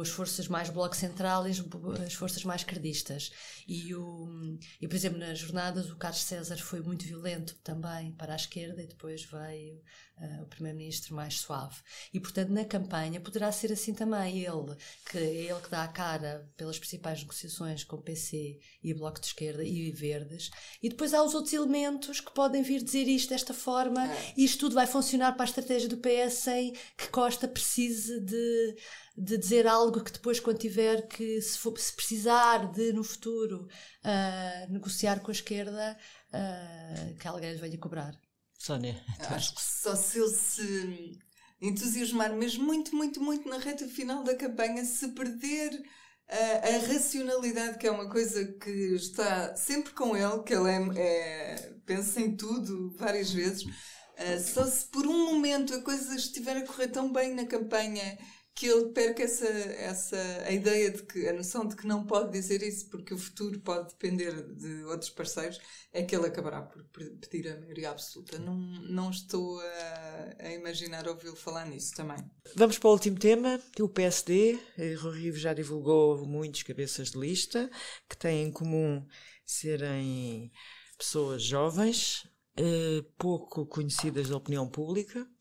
as 0.00 0.08
forças 0.08 0.48
mais 0.48 0.68
bloco 0.68 0.94
central 0.94 1.46
e 1.48 1.50
as 1.50 2.14
forças 2.14 2.44
mais 2.44 2.62
cardistas. 2.62 3.32
E, 3.66 3.94
o, 3.94 4.58
e, 4.80 4.86
por 4.86 4.94
exemplo, 4.94 5.18
nas 5.18 5.38
jornadas 5.38 5.90
o 5.90 5.96
Carlos 5.96 6.22
César 6.22 6.58
foi 6.58 6.80
muito 6.80 7.06
violento 7.06 7.56
também 7.64 8.12
para 8.12 8.34
a 8.34 8.36
esquerda 8.36 8.82
e 8.82 8.86
depois 8.86 9.24
veio 9.24 9.80
uh, 10.18 10.42
o 10.42 10.46
primeiro-ministro 10.46 11.14
mais 11.14 11.40
suave. 11.40 11.76
E, 12.12 12.20
portanto, 12.20 12.50
na 12.50 12.64
campanha 12.64 13.20
poderá 13.20 13.50
ser 13.50 13.72
assim 13.72 13.94
também. 13.94 14.38
Ele, 14.38 14.76
que 15.10 15.18
é 15.18 15.34
ele 15.50 15.60
que 15.60 15.70
dá 15.70 15.84
a 15.84 15.88
cara 15.88 16.50
pelas 16.56 16.78
principais 16.78 17.20
negociações 17.20 17.84
com 17.84 17.96
o 17.96 18.02
PC 18.02 18.58
e 18.82 18.92
o 18.92 18.98
Bloco 18.98 19.20
de 19.20 19.26
Esquerda 19.26 19.64
e 19.64 19.90
Verdes. 19.90 20.50
E 20.82 20.88
depois 20.88 21.14
há 21.14 21.22
os 21.22 21.34
outros 21.34 21.54
elementos 21.54 22.20
que 22.20 22.32
podem 22.32 22.62
vir 22.62 22.82
dizer 22.82 23.08
isto 23.08 23.30
desta 23.30 23.54
forma 23.54 24.06
é. 24.06 24.34
e 24.36 24.44
isto 24.44 24.60
tudo 24.60 24.74
vai 24.74 24.86
funcionar 24.86 25.32
para 25.32 25.44
a 25.44 25.46
estratégia 25.46 25.88
do 25.88 25.96
PS 25.96 26.34
sem 26.34 26.72
que 26.96 27.08
Costa 27.08 27.48
precise 27.48 28.20
de 28.20 28.76
de 29.16 29.36
dizer 29.36 29.66
algo 29.66 30.02
que 30.02 30.12
depois, 30.12 30.40
quando 30.40 30.58
tiver 30.58 31.06
que, 31.06 31.40
se, 31.40 31.58
for, 31.58 31.78
se 31.78 31.92
precisar 31.92 32.72
de 32.72 32.92
no 32.92 33.04
futuro 33.04 33.68
uh, 34.04 34.72
negociar 34.72 35.20
com 35.20 35.30
a 35.30 35.34
esquerda, 35.34 35.96
uh, 36.28 37.18
que 37.18 37.28
alguém 37.28 37.52
lhe 37.52 37.58
venha 37.58 37.78
cobrar. 37.78 38.14
Sónia. 38.58 39.02
Acho 39.18 39.54
que 39.54 39.62
só 39.62 39.94
se 39.94 40.18
ele 40.18 40.30
se 40.30 41.18
entusiasmar 41.60 42.34
mesmo 42.34 42.64
muito, 42.64 42.94
muito, 42.94 43.20
muito 43.20 43.48
na 43.48 43.58
reta 43.58 43.86
final 43.86 44.24
da 44.24 44.34
campanha, 44.34 44.84
se 44.84 45.08
perder 45.08 45.70
a, 46.28 46.68
a 46.68 46.92
racionalidade, 46.92 47.78
que 47.78 47.86
é 47.86 47.90
uma 47.90 48.08
coisa 48.08 48.44
que 48.44 48.94
está 48.94 49.54
sempre 49.56 49.92
com 49.92 50.16
ele, 50.16 50.42
que 50.44 50.54
ele 50.54 50.70
é, 50.70 51.00
é 51.00 51.74
pensa 51.84 52.20
em 52.20 52.34
tudo 52.36 52.94
várias 52.96 53.30
vezes. 53.30 53.64
Uh, 53.64 54.40
só 54.42 54.64
se 54.64 54.86
por 54.86 55.06
um 55.06 55.32
momento 55.32 55.74
a 55.74 55.82
coisa 55.82 56.14
estiver 56.14 56.56
a 56.56 56.66
correr 56.66 56.88
tão 56.88 57.12
bem 57.12 57.34
na 57.34 57.44
campanha 57.44 58.18
que 58.54 58.66
ele 58.66 58.90
perca 58.90 59.22
essa, 59.22 59.46
essa 59.46 60.16
a 60.44 60.50
ideia 60.52 60.90
de 60.90 61.02
que 61.02 61.26
a 61.26 61.32
noção 61.32 61.66
de 61.66 61.74
que 61.74 61.86
não 61.86 62.04
pode 62.04 62.32
dizer 62.32 62.62
isso 62.62 62.88
porque 62.88 63.14
o 63.14 63.18
futuro 63.18 63.58
pode 63.60 63.88
depender 63.88 64.32
de 64.54 64.84
outros 64.84 65.10
parceiros 65.10 65.58
é 65.92 66.02
que 66.02 66.14
ele 66.14 66.26
acabará 66.26 66.62
por 66.62 66.84
pedir 66.92 67.48
a 67.50 67.60
maioria 67.60 67.90
absoluta. 67.90 68.38
Não, 68.38 68.54
não 68.54 69.10
estou 69.10 69.58
a, 69.60 70.34
a 70.38 70.52
imaginar 70.52 71.08
ouvi-lo 71.08 71.36
falar 71.36 71.66
nisso 71.66 71.94
também. 71.94 72.18
Vamos 72.54 72.78
para 72.78 72.88
o 72.88 72.92
último 72.92 73.18
tema 73.18 73.60
o 73.82 73.88
PSD, 73.88 74.58
Rui 75.00 75.18
Rio 75.18 75.36
já 75.36 75.54
divulgou 75.54 76.26
muitos 76.26 76.62
cabeças 76.62 77.10
de 77.10 77.18
lista 77.18 77.70
que 78.08 78.16
têm 78.16 78.44
em 78.46 78.52
comum 78.52 79.04
serem 79.44 80.52
pessoas 80.98 81.42
jovens 81.42 82.26
eh, 82.56 83.02
pouco 83.18 83.66
conhecidas 83.66 84.28
da 84.28 84.36
opinião 84.36 84.68
pública. 84.68 85.20
eh, 85.20 85.31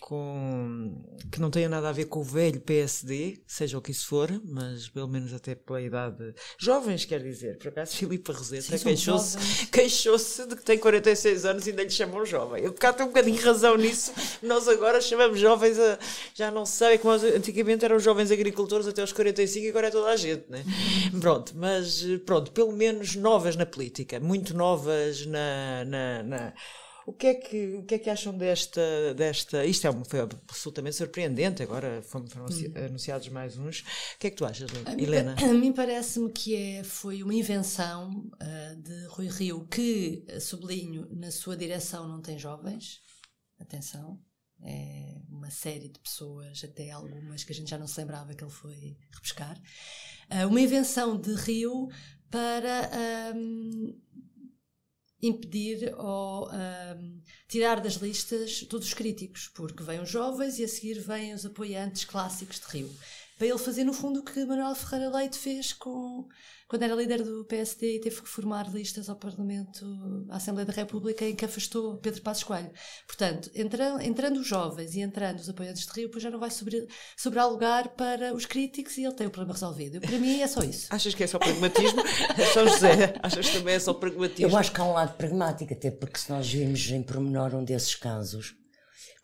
com, 0.00 1.04
que 1.30 1.40
não 1.40 1.50
tenha 1.50 1.68
nada 1.68 1.88
a 1.88 1.92
ver 1.92 2.06
com 2.06 2.20
o 2.20 2.24
velho 2.24 2.60
PSD, 2.60 3.38
seja 3.46 3.78
o 3.78 3.82
que 3.82 3.90
isso 3.90 4.06
for, 4.06 4.30
mas 4.44 4.88
pelo 4.88 5.08
menos 5.08 5.32
até 5.32 5.54
pela 5.54 5.80
idade. 5.80 6.34
Jovens, 6.58 7.04
quer 7.04 7.22
dizer. 7.22 7.58
Por 7.58 7.68
acaso, 7.68 7.94
Filipe 7.96 8.32
Roseta 8.32 8.78
queixou-se 8.78 9.66
queixou 9.70 10.16
de 10.16 10.56
que 10.56 10.64
tem 10.64 10.78
46 10.78 11.44
anos 11.44 11.66
e 11.66 11.70
ainda 11.70 11.82
lhe 11.82 11.90
chamam 11.90 12.24
jovem. 12.24 12.64
Eu 12.64 12.72
cá 12.72 12.92
tenho 12.92 13.08
um 13.08 13.12
bocadinho 13.12 13.40
razão 13.42 13.76
nisso. 13.76 14.12
Nós 14.42 14.68
agora 14.68 15.00
chamamos 15.00 15.38
jovens 15.38 15.78
a. 15.78 15.98
Já 16.34 16.50
não 16.50 16.64
se 16.64 16.76
sabe 16.76 16.98
como 16.98 17.14
antigamente 17.14 17.84
eram 17.84 17.98
jovens 17.98 18.30
agricultores 18.30 18.86
até 18.86 19.00
aos 19.00 19.12
45 19.12 19.66
e 19.66 19.68
agora 19.68 19.88
é 19.88 19.90
toda 19.90 20.10
a 20.10 20.16
gente, 20.16 20.44
né? 20.48 20.64
Pronto, 21.20 21.52
mas 21.56 22.04
pronto, 22.24 22.52
pelo 22.52 22.72
menos 22.72 23.16
novas 23.16 23.56
na 23.56 23.66
política, 23.66 24.20
muito 24.20 24.54
novas 24.54 25.26
na, 25.26 25.84
na, 25.84 26.22
na 26.22 26.54
o 27.06 27.12
que 27.12 27.28
é 27.28 27.34
que, 27.34 27.74
o 27.76 27.84
que, 27.84 27.94
é 27.94 27.98
que 28.00 28.10
acham 28.10 28.36
desta, 28.36 29.14
desta. 29.14 29.64
Isto 29.64 29.86
é, 29.86 30.04
foi 30.04 30.20
absolutamente 30.20 30.96
surpreendente, 30.96 31.62
agora 31.62 32.02
foram, 32.02 32.26
foram 32.26 32.46
hum. 32.46 32.84
anunciados 32.84 33.28
mais 33.28 33.56
uns. 33.56 33.80
O 34.16 34.18
que 34.18 34.26
é 34.26 34.30
que 34.30 34.36
tu 34.36 34.44
achas, 34.44 34.68
Helena? 34.98 35.36
A 35.38 35.54
mim 35.54 35.72
parece-me 35.72 36.32
que 36.32 36.56
é, 36.56 36.82
foi 36.82 37.22
uma 37.22 37.32
invenção 37.32 38.10
uh, 38.10 38.82
de 38.82 39.06
Rui 39.06 39.28
Rio, 39.28 39.64
que, 39.68 40.24
eh, 40.26 40.40
sublinho, 40.40 41.06
na 41.12 41.30
sua 41.30 41.56
direção 41.56 42.08
não 42.08 42.20
tem 42.20 42.36
jovens. 42.36 43.00
Atenção. 43.60 44.20
É 44.62 45.20
uma 45.28 45.50
série 45.50 45.88
de 45.88 46.00
pessoas, 46.00 46.64
até 46.64 46.90
algumas 46.90 47.44
que 47.44 47.52
a 47.52 47.54
gente 47.54 47.70
já 47.70 47.78
não 47.78 47.86
se 47.86 48.00
lembrava 48.00 48.34
que 48.34 48.42
ele 48.42 48.50
foi 48.50 48.96
repescar. 49.14 49.56
Uh, 50.28 50.48
uma 50.48 50.60
invenção 50.60 51.16
de 51.16 51.32
Rio 51.34 51.88
para. 52.28 52.90
Um, 53.36 53.96
impedir 55.26 55.94
ou 55.96 56.48
um, 56.48 57.20
tirar 57.48 57.80
das 57.80 57.94
listas 57.94 58.60
todos 58.68 58.88
os 58.88 58.94
críticos, 58.94 59.48
porque 59.48 59.82
vêm 59.82 60.00
os 60.00 60.10
jovens 60.10 60.58
e 60.58 60.64
a 60.64 60.68
seguir 60.68 61.00
vêm 61.00 61.34
os 61.34 61.44
apoiantes 61.44 62.04
clássicos 62.04 62.60
de 62.60 62.66
Rio. 62.66 62.90
Para 63.36 63.46
ele 63.46 63.58
fazer, 63.58 63.84
no 63.84 63.92
fundo, 63.92 64.20
o 64.20 64.22
que 64.22 64.44
Manuel 64.46 64.74
Ferreira 64.74 65.14
Leite 65.14 65.36
fez 65.36 65.74
com, 65.74 66.26
quando 66.66 66.82
era 66.84 66.94
líder 66.94 67.22
do 67.22 67.44
PSD 67.44 67.96
e 67.96 68.00
teve 68.00 68.22
que 68.22 68.28
formar 68.28 68.72
listas 68.72 69.10
ao 69.10 69.16
Parlamento, 69.16 69.84
à 70.30 70.36
Assembleia 70.36 70.64
da 70.64 70.72
República, 70.72 71.22
em 71.22 71.36
que 71.36 71.44
afastou 71.44 71.98
Pedro 71.98 72.22
Passos 72.22 72.44
Coelho. 72.44 72.70
Portanto, 73.06 73.50
entrando, 73.54 74.00
entrando 74.00 74.40
os 74.40 74.46
jovens 74.46 74.94
e 74.94 75.00
entrando 75.00 75.38
os 75.38 75.50
apoiantes 75.50 75.84
de 75.84 75.92
Rio, 75.92 76.08
depois 76.08 76.22
já 76.22 76.30
não 76.30 76.38
vai 76.38 76.50
sobre, 76.50 76.88
sobrar 77.14 77.46
lugar 77.46 77.88
para 77.90 78.34
os 78.34 78.46
críticos 78.46 78.96
e 78.96 79.04
ele 79.04 79.14
tem 79.14 79.26
o 79.26 79.30
problema 79.30 79.52
resolvido. 79.52 80.00
Para 80.00 80.18
mim 80.18 80.40
é 80.40 80.46
só 80.46 80.62
isso. 80.62 80.86
Achas 80.88 81.14
que 81.14 81.22
é 81.22 81.26
só 81.26 81.38
pragmatismo? 81.38 82.02
São 82.54 82.66
José, 82.66 83.14
achas 83.22 83.50
que 83.50 83.58
também 83.58 83.74
é 83.74 83.80
só 83.80 83.92
pragmatismo? 83.92 84.50
Eu 84.50 84.56
acho 84.56 84.72
que 84.72 84.80
há 84.80 84.84
um 84.84 84.94
lado 84.94 85.14
pragmático, 85.14 85.74
até 85.74 85.90
porque 85.90 86.18
se 86.18 86.30
nós 86.30 86.50
vimos 86.50 86.90
em 86.90 87.02
pormenor 87.02 87.54
um 87.54 87.62
desses 87.62 87.94
casos, 87.94 88.54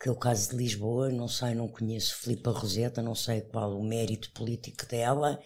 que 0.02 0.08
é 0.08 0.12
o 0.12 0.16
caso 0.16 0.50
de 0.50 0.56
Lisboa, 0.56 1.10
não 1.10 1.28
sei, 1.28 1.54
não 1.54 1.68
conheço 1.68 2.16
Filipa 2.16 2.50
Roseta, 2.50 3.00
não 3.00 3.14
sei 3.14 3.40
qual 3.40 3.78
o 3.78 3.84
mérito 3.84 4.32
político 4.32 4.84
dela. 4.86 5.40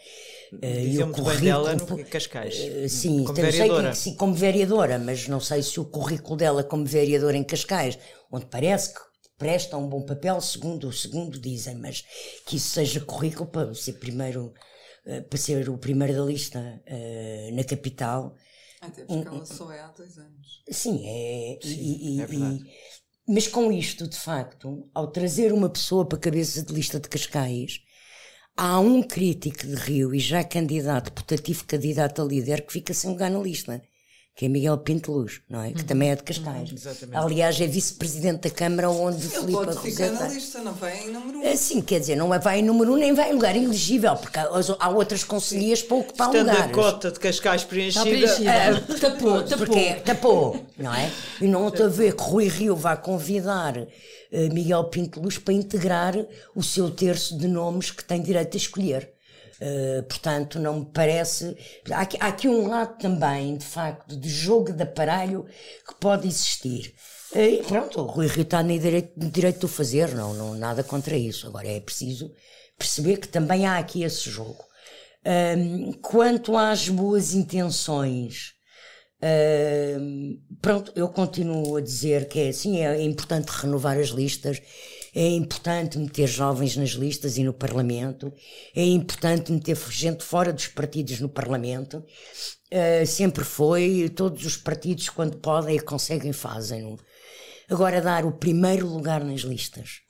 Eh, 0.62 0.86
e 0.86 1.02
o 1.02 1.12
currículo 1.12 1.40
dela 1.44 1.74
no 1.74 2.04
Cascais. 2.06 2.54
Uh, 2.58 2.88
sim, 2.88 3.22
como 3.22 3.34
vereadora. 3.34 3.90
Que, 3.90 3.96
sim, 3.96 4.16
como 4.16 4.34
vereadora, 4.34 4.98
mas 4.98 5.28
não 5.28 5.40
sei 5.40 5.62
se 5.62 5.78
o 5.78 5.84
currículo 5.84 6.38
dela 6.38 6.64
como 6.64 6.86
vereadora 6.86 7.36
em 7.36 7.44
Cascais, 7.44 7.98
onde 8.32 8.46
parece 8.46 8.94
que 8.94 9.00
presta 9.36 9.76
um 9.76 9.90
bom 9.90 10.00
papel, 10.00 10.40
segundo, 10.40 10.90
segundo 10.90 11.38
dizem, 11.38 11.74
mas 11.74 12.02
que 12.46 12.56
isso 12.56 12.70
seja 12.70 13.00
currículo 13.00 13.50
para 13.50 13.74
ser 13.74 13.98
primeiro, 13.98 14.54
uh, 15.04 15.22
para 15.28 15.38
ser 15.38 15.68
o 15.68 15.76
primeiro 15.76 16.14
da 16.14 16.24
lista 16.24 16.58
uh, 16.58 17.54
na 17.54 17.62
capital. 17.62 18.34
Até 18.80 19.04
porque 19.04 19.28
um, 19.28 19.34
ela 19.34 19.44
só 19.44 19.70
é 19.70 19.80
há 19.80 19.88
dois 19.88 20.16
anos. 20.16 20.62
Sim, 20.70 21.02
é. 21.04 21.58
Sim, 21.62 21.98
e, 22.00 22.20
é 22.20 22.26
verdade. 22.26 22.64
E, 22.64 22.95
mas 23.28 23.46
com 23.48 23.72
isto, 23.72 24.08
de 24.08 24.16
facto, 24.16 24.88
ao 24.94 25.10
trazer 25.10 25.52
uma 25.52 25.68
pessoa 25.68 26.06
para 26.06 26.18
a 26.18 26.20
cabeça 26.20 26.62
de 26.62 26.72
lista 26.72 27.00
de 27.00 27.08
Cascais, 27.08 27.80
há 28.56 28.78
um 28.80 29.02
crítico 29.02 29.66
de 29.66 29.74
Rio 29.74 30.14
e 30.14 30.18
já 30.18 30.44
candidato, 30.44 31.12
putativo 31.12 31.64
candidato 31.64 32.22
a 32.22 32.24
líder, 32.24 32.64
que 32.66 32.72
fica 32.72 32.94
sem 32.94 33.10
lugar 33.10 33.30
na 33.30 33.38
lista 33.40 33.82
que 34.36 34.44
é 34.44 34.48
Miguel 34.50 34.76
Pinto 34.76 35.12
Luz, 35.12 35.40
não 35.48 35.62
é? 35.62 35.72
Que 35.72 35.80
uhum. 35.80 35.86
também 35.86 36.10
é 36.10 36.14
de 36.14 36.22
Cascais. 36.22 36.70
Uhum, 36.70 37.10
Aliás, 37.14 37.58
é 37.58 37.66
vice-presidente 37.66 38.42
da 38.42 38.50
Câmara 38.50 38.90
onde 38.90 39.16
Ele 39.16 39.28
Filipe 39.30 39.52
pode 39.52 39.80
ficar 39.80 40.10
na 40.10 40.28
lista, 40.28 40.58
não 40.60 40.74
vai 40.74 41.04
em 41.04 41.10
número 41.10 41.38
1. 41.38 41.40
Um. 41.40 41.46
É, 41.46 41.56
sim, 41.56 41.80
quer 41.80 42.00
dizer, 42.00 42.16
não 42.16 42.28
vai 42.28 42.58
em 42.58 42.62
número 42.62 42.92
1 42.92 42.94
um, 42.94 42.98
nem 42.98 43.14
vai 43.14 43.30
em 43.30 43.32
lugar 43.32 43.56
elegível, 43.56 44.14
porque 44.14 44.38
há, 44.38 44.46
há 44.78 44.88
outras 44.90 45.24
conselheiras 45.24 45.82
para 45.82 45.96
ocupar 45.96 46.26
Estando 46.26 46.50
lugares. 46.50 46.70
a 46.70 46.74
cota 46.74 47.10
de 47.10 47.18
Cascais 47.18 47.64
preenchida. 47.64 48.04
preenchida. 48.04 48.50
É, 48.52 48.74
tapou, 49.00 49.42
tapou. 49.42 49.66
Porque, 49.66 49.94
tapou, 50.04 50.66
não 50.76 50.94
é? 50.94 51.10
E 51.40 51.46
não 51.46 51.68
estou 51.68 51.86
a 51.86 51.88
ver 51.88 52.14
que 52.14 52.22
Rui 52.22 52.46
Rio 52.48 52.76
vai 52.76 53.00
convidar 53.00 53.78
uh, 53.78 53.88
Miguel 54.52 54.84
Pinto 54.84 55.18
Luz 55.18 55.38
para 55.38 55.54
integrar 55.54 56.14
o 56.54 56.62
seu 56.62 56.90
terço 56.90 57.38
de 57.38 57.48
nomes 57.48 57.90
que 57.90 58.04
tem 58.04 58.20
direito 58.20 58.54
a 58.54 58.58
escolher. 58.58 59.15
Uh, 59.60 60.02
portanto, 60.02 60.58
não 60.58 60.80
me 60.80 60.86
parece. 60.86 61.56
Há 61.90 62.02
aqui, 62.02 62.18
há 62.20 62.26
aqui, 62.26 62.46
um 62.46 62.68
lado 62.68 62.98
também, 62.98 63.56
de 63.56 63.64
facto, 63.64 64.14
de 64.14 64.28
jogo 64.28 64.72
de 64.72 64.82
aparelho 64.82 65.46
que 65.86 65.94
pode 65.98 66.28
existir. 66.28 66.94
Uh, 67.32 67.38
e 67.38 67.62
pronto, 67.62 68.00
o 68.00 68.04
Rui 68.04 68.26
Rio 68.26 68.42
está 68.42 68.62
no 68.62 68.78
direito, 68.78 69.12
direito 69.16 69.60
de 69.60 69.64
o 69.64 69.68
fazer, 69.68 70.14
não, 70.14 70.34
não, 70.34 70.54
nada 70.54 70.84
contra 70.84 71.16
isso. 71.16 71.46
Agora 71.46 71.68
é 71.68 71.80
preciso 71.80 72.30
perceber 72.76 73.16
que 73.16 73.28
também 73.28 73.66
há 73.66 73.78
aqui 73.78 74.02
esse 74.02 74.28
jogo. 74.28 74.62
Uh, 75.24 75.96
quanto 76.02 76.56
às 76.56 76.88
boas 76.88 77.32
intenções, 77.32 78.54
pronto, 80.60 80.92
eu 80.94 81.08
continuo 81.08 81.76
a 81.76 81.80
dizer 81.80 82.28
que 82.28 82.38
é 82.38 82.48
assim, 82.50 82.80
é 82.80 83.02
importante 83.02 83.48
renovar 83.48 83.98
as 83.98 84.08
listas 84.08 84.60
é 85.16 85.30
importante 85.30 85.98
meter 85.98 86.26
jovens 86.26 86.76
nas 86.76 86.90
listas 86.90 87.38
e 87.38 87.42
no 87.42 87.54
Parlamento, 87.54 88.30
é 88.74 88.84
importante 88.84 89.50
meter 89.50 89.74
gente 89.88 90.22
fora 90.22 90.52
dos 90.52 90.66
partidos 90.66 91.20
no 91.20 91.28
Parlamento. 91.30 92.04
Uh, 92.70 93.06
sempre 93.06 93.42
foi, 93.42 94.12
todos 94.14 94.44
os 94.44 94.58
partidos, 94.58 95.08
quando 95.08 95.38
podem 95.38 95.76
e 95.76 95.80
conseguem, 95.80 96.34
fazem. 96.34 96.98
Agora, 97.70 98.02
dar 98.02 98.26
o 98.26 98.32
primeiro 98.32 98.86
lugar 98.86 99.24
nas 99.24 99.40
listas 99.40 100.02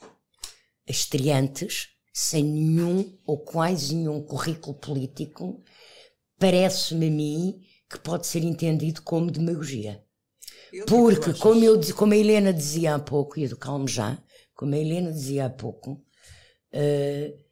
estreantes, 0.88 1.90
sem 2.12 2.42
nenhum 2.42 3.16
ou 3.24 3.38
quase 3.38 3.94
nenhum 3.94 4.20
currículo 4.20 4.74
político, 4.74 5.62
parece-me 6.36 7.06
a 7.06 7.10
mim 7.12 7.60
que 7.88 8.00
pode 8.00 8.26
ser 8.26 8.42
entendido 8.42 9.02
como 9.02 9.30
demagogia. 9.30 10.02
Porque, 10.88 11.32
como, 11.34 11.62
eu, 11.62 11.80
como 11.94 12.12
a 12.12 12.16
Helena 12.16 12.52
dizia 12.52 12.96
há 12.96 12.98
pouco, 12.98 13.38
e 13.38 13.44
educalme 13.44 13.86
já, 13.86 14.20
como 14.56 14.74
a 14.74 14.78
Helena 14.78 15.12
dizia 15.12 15.46
há 15.46 15.50
pouco, 15.50 15.92
uh, 16.72 17.46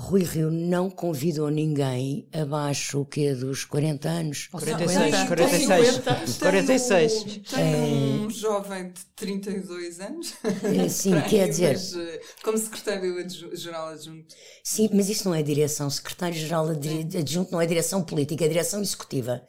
Rui 0.00 0.22
Rio 0.22 0.50
não 0.50 0.88
convidou 0.88 1.50
ninguém 1.50 2.26
abaixo 2.32 3.00
o 3.00 3.04
quê 3.04 3.34
dos 3.34 3.64
40 3.64 4.08
anos? 4.08 4.46
46, 4.46 5.28
46. 5.28 6.38
46. 6.38 7.24
Tem 7.50 8.20
um 8.20 8.30
jovem 8.30 8.92
de 8.92 9.00
32 9.14 10.00
anos. 10.00 10.32
É, 10.42 10.88
sim, 10.88 11.12
quer 11.28 11.48
dizer. 11.48 11.72
Mas, 11.72 11.94
eh, 11.94 12.20
como 12.42 12.56
secretário-geral 12.56 13.88
adjunto. 13.88 14.34
Sim, 14.64 14.88
mas 14.94 15.10
isso 15.10 15.28
não 15.28 15.34
é 15.34 15.42
direção. 15.42 15.90
Secretário-geral 15.90 16.68
adjunto 16.68 17.52
não 17.52 17.60
é 17.60 17.66
direção 17.66 18.02
política, 18.02 18.44
é 18.44 18.48
direção 18.48 18.80
executiva 18.80 19.42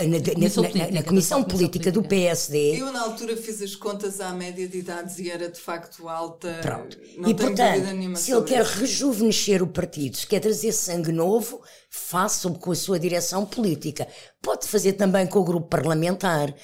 na, 0.00 0.06
na, 0.06 0.20
comissão, 0.20 0.62
na, 0.62 0.68
política, 0.68 0.94
na 0.94 1.02
comissão 1.02 1.42
política 1.42 1.92
do 1.92 2.02
PSD. 2.02 2.80
Eu, 2.80 2.92
na 2.92 3.02
altura, 3.02 3.36
fiz 3.36 3.60
as 3.60 3.74
contas 3.74 4.20
à 4.20 4.32
média 4.32 4.68
de 4.68 4.78
idades 4.78 5.18
e 5.18 5.28
era 5.28 5.48
de 5.48 5.58
facto 5.60 6.08
alta. 6.08 6.60
Pronto. 6.62 6.96
Não 7.16 7.28
e, 7.28 7.34
portanto, 7.34 8.16
se 8.16 8.32
ele 8.32 8.44
quer 8.44 8.62
isso. 8.62 8.78
rejuvenescer 8.78 9.62
o 9.62 9.66
partido, 9.66 10.16
se 10.16 10.26
quer 10.26 10.38
trazer 10.38 10.70
sangue 10.70 11.10
novo, 11.10 11.60
faça-o 11.90 12.54
com 12.54 12.70
a 12.70 12.76
sua 12.76 13.00
direção 13.00 13.44
política. 13.44 14.06
Pode 14.40 14.68
fazer 14.68 14.92
também 14.92 15.26
com 15.26 15.40
o 15.40 15.44
grupo 15.44 15.66
parlamentar, 15.66 16.54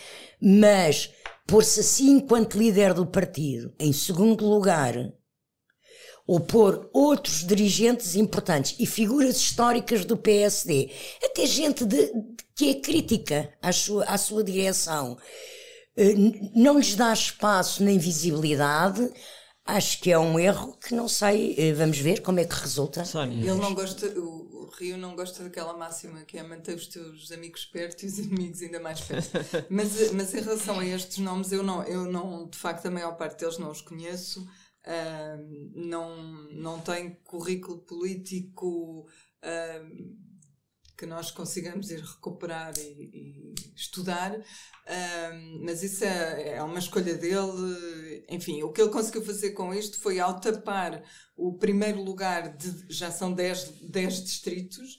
mas 0.41 1.11
pôr-se 1.49 1.81
assim 1.81 2.11
enquanto 2.13 2.57
líder 2.57 2.95
do 2.95 3.05
partido, 3.05 3.75
em 3.77 3.93
segundo 3.93 4.47
lugar, 4.47 5.13
ou 6.27 6.41
pôr 6.41 6.89
outros 6.93 7.45
dirigentes 7.47 8.15
importantes 8.15 8.77
e 8.79 8.87
figuras 8.87 9.37
históricas 9.37 10.05
do 10.05 10.17
PSD, 10.17 10.91
até 11.23 11.47
gente 11.47 11.85
de, 11.85 12.13
que 12.55 12.71
é 12.71 12.75
crítica 12.75 13.53
à 13.63 13.73
sua, 13.73 14.05
à 14.05 14.19
sua 14.19 14.45
direção, 14.45 15.17
eh, 15.97 16.15
não 16.55 16.79
lhes 16.79 16.95
dá 16.95 17.13
espaço 17.13 17.83
nem 17.83 17.99
visibilidade. 17.99 19.11
Acho 19.65 20.01
que 20.01 20.11
é 20.11 20.19
um 20.19 20.39
erro 20.39 20.77
que 20.77 20.95
não 20.95 21.09
sei, 21.09 21.55
eh, 21.59 21.73
vamos 21.73 21.99
ver 21.99 22.23
como 22.23 22.41
é 22.41 22.45
que 22.45 22.55
resulta. 22.55 23.05
Sónia. 23.05 23.51
Ele 23.51 23.61
não 23.61 23.75
gosta, 23.75 24.07
o, 24.19 24.67
o 24.67 24.71
Rio 24.79 24.97
não 24.97 25.15
gosta 25.15 25.45
daquela 25.45 25.77
máxima 25.77 26.23
que 26.25 26.39
é 26.39 26.43
manter 26.43 26.75
os 26.75 26.87
teus 26.87 27.31
amigos 27.33 27.65
perto 27.65 28.03
e 28.03 28.07
os 28.07 28.19
inimigos 28.19 28.63
ainda 28.63 28.81
mais 28.81 29.01
perto. 29.01 29.31
mas, 29.69 30.13
mas 30.13 30.35
em 30.35 30.41
relação 30.41 30.79
a 30.79 30.87
estes 30.87 31.19
nomes, 31.19 31.53
eu 31.53 31.63
não, 31.63 31.83
eu 31.85 32.11
não, 32.11 32.49
de 32.49 32.59
facto, 32.59 32.87
a 32.87 32.91
maior 32.91 33.17
parte 33.17 33.41
deles 33.41 33.59
não 33.59 33.71
os 33.71 33.81
conheço. 33.81 34.47
Uh, 34.87 35.71
não, 35.75 36.17
não 36.53 36.81
tem 36.81 37.15
currículo 37.25 37.79
político 37.81 39.07
uh, 39.45 40.31
que 40.97 41.07
nós 41.07 41.31
consigamos 41.31 41.91
ir 41.91 42.01
recuperar 42.01 42.73
e, 42.79 42.83
e 42.83 43.55
estudar, 43.75 44.39
mas 45.63 45.83
isso 45.83 46.05
é, 46.05 46.57
é, 46.57 46.63
uma 46.63 46.79
escolha 46.79 47.15
dele. 47.15 48.25
Enfim, 48.29 48.63
o 48.63 48.71
que 48.71 48.83
ele 48.83 48.91
conseguiu 48.91 49.25
fazer 49.25 49.53
com 49.53 49.73
isto 49.73 49.99
foi, 49.99 50.21
ao 50.21 50.39
tapar 50.39 51.03
o 51.35 51.55
primeiro 51.55 52.03
lugar, 52.03 52.55
de, 52.55 52.85
já 52.93 53.11
são 53.11 53.33
10, 53.33 53.89
10 53.89 54.25
distritos, 54.25 54.99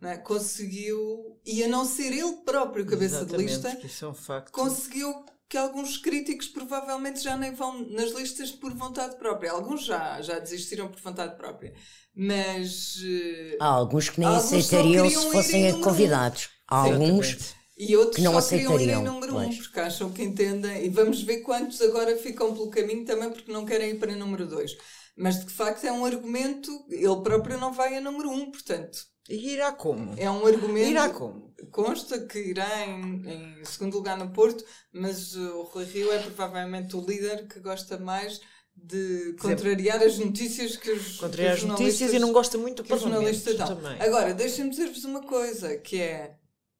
é? 0.00 0.16
conseguiu, 0.16 1.38
e 1.44 1.62
a 1.62 1.68
não 1.68 1.84
ser 1.84 2.12
ele 2.12 2.36
próprio 2.44 2.86
cabeça 2.86 3.16
Exatamente, 3.16 3.60
de 3.60 3.68
lista, 3.68 4.04
é 4.04 4.08
um 4.08 4.14
conseguiu 4.50 5.24
que 5.52 5.58
alguns 5.58 5.98
críticos 5.98 6.48
provavelmente 6.48 7.22
já 7.22 7.36
nem 7.36 7.52
vão 7.52 7.86
nas 7.90 8.10
listas 8.12 8.50
por 8.50 8.72
vontade 8.72 9.16
própria. 9.16 9.52
Alguns 9.52 9.84
já, 9.84 10.18
já 10.22 10.38
desistiram 10.38 10.88
por 10.88 10.98
vontade 10.98 11.36
própria. 11.36 11.74
Mas. 12.16 12.96
Uh, 12.96 13.58
Há 13.60 13.66
alguns 13.66 14.08
que 14.08 14.18
nem 14.18 14.30
aceitariam 14.30 15.10
se 15.10 15.30
fossem 15.30 15.78
convidados. 15.82 16.48
Há 16.66 16.76
alguns. 16.78 17.54
E 17.76 17.94
outros 17.94 18.16
que 18.16 18.22
não 18.22 18.38
aceitariam. 18.38 18.80
Ir 18.80 19.00
em 19.02 19.04
número 19.04 19.34
pois. 19.34 19.46
um, 19.46 19.58
porque 19.58 19.80
acham 19.80 20.10
que 20.10 20.22
entendem. 20.22 20.86
E 20.86 20.88
vamos 20.88 21.22
ver 21.22 21.42
quantos 21.42 21.82
agora 21.82 22.16
ficam 22.16 22.54
pelo 22.54 22.70
caminho 22.70 23.04
também 23.04 23.30
porque 23.30 23.52
não 23.52 23.66
querem 23.66 23.90
ir 23.90 23.98
para 23.98 24.16
número 24.16 24.46
dois. 24.46 24.74
Mas 25.14 25.44
de 25.44 25.52
facto 25.52 25.84
é 25.84 25.92
um 25.92 26.06
argumento, 26.06 26.70
ele 26.88 27.22
próprio 27.22 27.58
não 27.58 27.74
vai 27.74 27.94
a 27.98 28.00
número 28.00 28.30
um, 28.30 28.50
portanto 28.50 29.11
irá 29.28 29.72
como? 29.72 30.14
É 30.16 30.30
um 30.30 30.46
argumento. 30.46 30.90
Irá 30.90 31.10
como? 31.10 31.52
Consta 31.70 32.26
que 32.26 32.38
irá 32.38 32.86
em, 32.86 33.22
em 33.28 33.64
segundo 33.64 33.94
lugar 33.94 34.16
no 34.18 34.30
Porto, 34.30 34.64
mas 34.92 35.36
o 35.36 35.62
Rui 35.62 35.84
Rio 35.84 36.12
é 36.12 36.18
provavelmente 36.18 36.96
o 36.96 37.00
líder 37.00 37.46
que 37.46 37.60
gosta 37.60 37.98
mais 37.98 38.40
de 38.74 39.36
contrariar 39.40 40.02
as 40.02 40.18
notícias 40.18 40.76
que 40.76 40.90
os, 40.90 41.18
contrariar 41.18 41.56
que 41.56 41.64
os 41.64 41.70
as 41.70 41.78
notícias 41.78 42.12
e 42.12 42.18
não 42.18 42.32
gosta 42.32 42.58
muito 42.58 42.82
do 42.82 42.86
que 42.86 42.94
os 42.94 43.00
jornalistas 43.00 43.56
dão. 43.56 43.76
Também. 43.76 44.00
Agora, 44.00 44.34
deixem-me 44.34 44.70
dizer-vos 44.70 45.04
uma 45.04 45.22
coisa, 45.22 45.76
que 45.76 46.00
é 46.00 46.36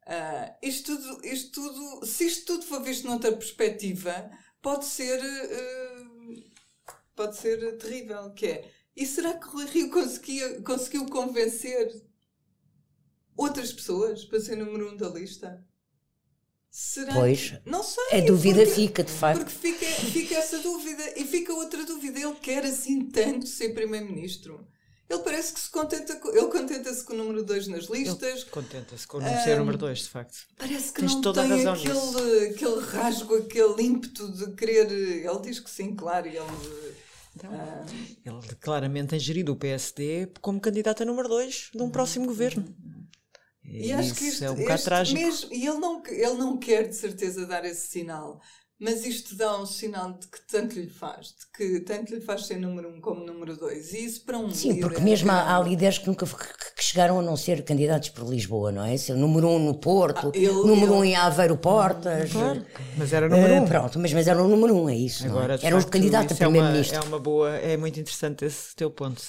uh, 0.06 0.66
isto, 0.66 0.96
tudo, 0.96 1.26
isto 1.26 1.52
tudo, 1.52 2.06
se 2.06 2.26
isto 2.26 2.46
tudo 2.46 2.64
for 2.64 2.82
visto 2.82 3.06
noutra 3.06 3.30
perspectiva, 3.32 4.30
pode 4.60 4.84
ser 4.86 5.20
uh, 5.20 6.42
pode 7.14 7.36
ser 7.36 7.76
terrível, 7.78 8.32
que 8.32 8.46
é 8.46 8.70
e 8.96 9.06
será 9.06 9.34
que 9.34 9.46
o 9.46 9.50
Rui 9.50 9.66
Rio 9.66 9.90
conseguia, 9.90 10.60
conseguiu 10.62 11.06
convencer 11.06 11.90
outras 13.36 13.72
pessoas 13.72 14.24
para 14.24 14.40
ser 14.40 14.56
número 14.56 14.92
um 14.92 14.96
da 14.96 15.08
lista? 15.08 15.64
Será 16.70 17.12
pois, 17.12 17.50
que... 17.50 17.70
não 17.70 17.82
sei. 17.82 18.22
A 18.22 18.24
dúvida 18.24 18.60
porque, 18.60 18.74
fica, 18.74 19.04
de 19.04 19.12
facto. 19.12 19.40
Porque 19.40 19.52
fica, 19.52 19.86
fica 19.86 20.34
essa 20.36 20.58
dúvida. 20.58 21.02
E 21.16 21.24
fica 21.26 21.52
outra 21.52 21.84
dúvida. 21.84 22.18
Ele 22.18 22.34
quer 22.36 22.64
assim 22.64 23.10
tanto 23.10 23.46
ser 23.46 23.74
Primeiro-Ministro. 23.74 24.66
Ele 25.12 25.20
parece 25.22 25.52
que 25.52 25.60
se 25.60 25.68
contenta 25.68 26.16
com, 26.16 26.30
ele 26.30 26.46
contenta-se 26.46 27.04
com 27.04 27.12
o 27.12 27.16
número 27.16 27.44
2 27.44 27.68
nas 27.68 27.84
listas. 27.84 28.44
Contenta-se 28.44 29.06
com 29.06 29.18
o 29.18 29.20
um, 29.20 29.44
ser 29.44 29.58
número 29.58 29.76
2, 29.76 29.98
de 29.98 30.08
facto. 30.08 30.38
Parece 30.56 30.90
que 30.90 31.00
Tens 31.00 31.12
não 31.12 31.20
toda 31.20 31.42
tem 31.42 31.52
a 31.52 31.56
razão 31.56 31.74
aquele, 31.74 31.92
nisso. 31.92 32.54
aquele 32.54 32.80
rasgo, 32.80 33.36
aquele 33.36 33.82
ímpeto 33.82 34.32
de 34.32 34.52
querer. 34.54 34.90
Ele 34.90 35.40
diz 35.42 35.60
que 35.60 35.68
sim, 35.68 35.94
claro, 35.94 36.26
ele. 36.26 36.38
Então, 37.36 37.50
ah, 37.52 37.84
ele 38.24 38.56
claramente 38.58 39.08
tem 39.08 39.18
gerido 39.18 39.52
o 39.52 39.56
PSD 39.56 40.28
como 40.40 40.58
candidato 40.58 41.02
a 41.02 41.06
número 41.06 41.28
2 41.28 41.70
de 41.74 41.82
um 41.82 41.90
próximo 41.90 42.24
governo. 42.26 42.64
E 43.64 43.90
Isso 43.90 43.94
acho 43.94 44.14
que 44.14 44.24
isto, 44.24 44.44
é 44.44 44.50
um 44.50 44.56
bocado 44.56 44.82
trágico. 44.82 45.20
Mesmo, 45.20 45.52
e 45.52 45.66
ele 45.66 45.78
não, 45.78 46.02
ele 46.06 46.34
não 46.34 46.56
quer 46.58 46.88
de 46.88 46.96
certeza 46.96 47.46
dar 47.46 47.64
esse 47.64 47.88
sinal, 47.88 48.40
mas 48.82 49.06
isto 49.06 49.36
dá 49.36 49.56
um 49.60 49.64
sinal 49.64 50.12
de 50.12 50.26
que 50.26 50.40
tanto 50.48 50.74
lhe 50.74 50.88
faz, 50.88 51.28
de 51.28 51.46
que 51.56 51.80
tanto 51.80 52.12
lhe 52.12 52.20
faz 52.20 52.46
ser 52.46 52.56
número 52.56 52.88
um 52.88 53.00
como 53.00 53.24
número 53.24 53.56
dois. 53.56 53.92
E 53.92 54.04
isso 54.04 54.24
para 54.24 54.36
um 54.36 54.50
Sim, 54.50 54.80
porque 54.80 55.00
mesmo 55.00 55.30
há, 55.30 55.56
há, 55.56 55.60
líderes 55.60 55.98
que 55.98 56.08
nunca 56.08 56.26
que 56.26 56.82
chegaram 56.82 57.20
a 57.20 57.22
não 57.22 57.36
ser 57.36 57.62
candidatos 57.64 58.08
por 58.08 58.28
Lisboa, 58.28 58.72
não 58.72 58.84
é? 58.84 58.96
Ser 58.96 59.14
número 59.14 59.46
um 59.46 59.60
no 59.60 59.78
Porto, 59.78 60.32
ah, 60.34 60.36
ele, 60.36 60.48
número 60.48 60.94
ele... 60.94 60.94
um 60.94 61.04
em 61.04 61.14
Aveiro 61.14 61.56
Portas. 61.56 62.32
Claro, 62.32 62.66
mas 62.98 63.12
era 63.12 63.28
número 63.28 63.54
uh, 63.54 63.62
um. 63.62 63.66
Pronto, 63.66 63.98
mas, 64.00 64.12
mas 64.12 64.26
era 64.26 64.42
o 64.42 64.48
número 64.48 64.74
um, 64.74 64.90
é 64.90 64.96
isso. 64.96 65.24
Agora, 65.26 65.54
é? 65.62 65.66
Era 65.66 65.78
o 65.78 65.86
candidato 65.86 66.32
a 66.32 66.36
primeiro-ministro. 66.36 66.96
É, 66.96 66.98
uma, 66.98 67.04
é 67.04 67.08
uma 67.08 67.18
boa, 67.20 67.50
é 67.50 67.76
muito 67.76 68.00
interessante 68.00 68.44
esse 68.44 68.74
teu 68.74 68.90
ponto, 68.90 69.22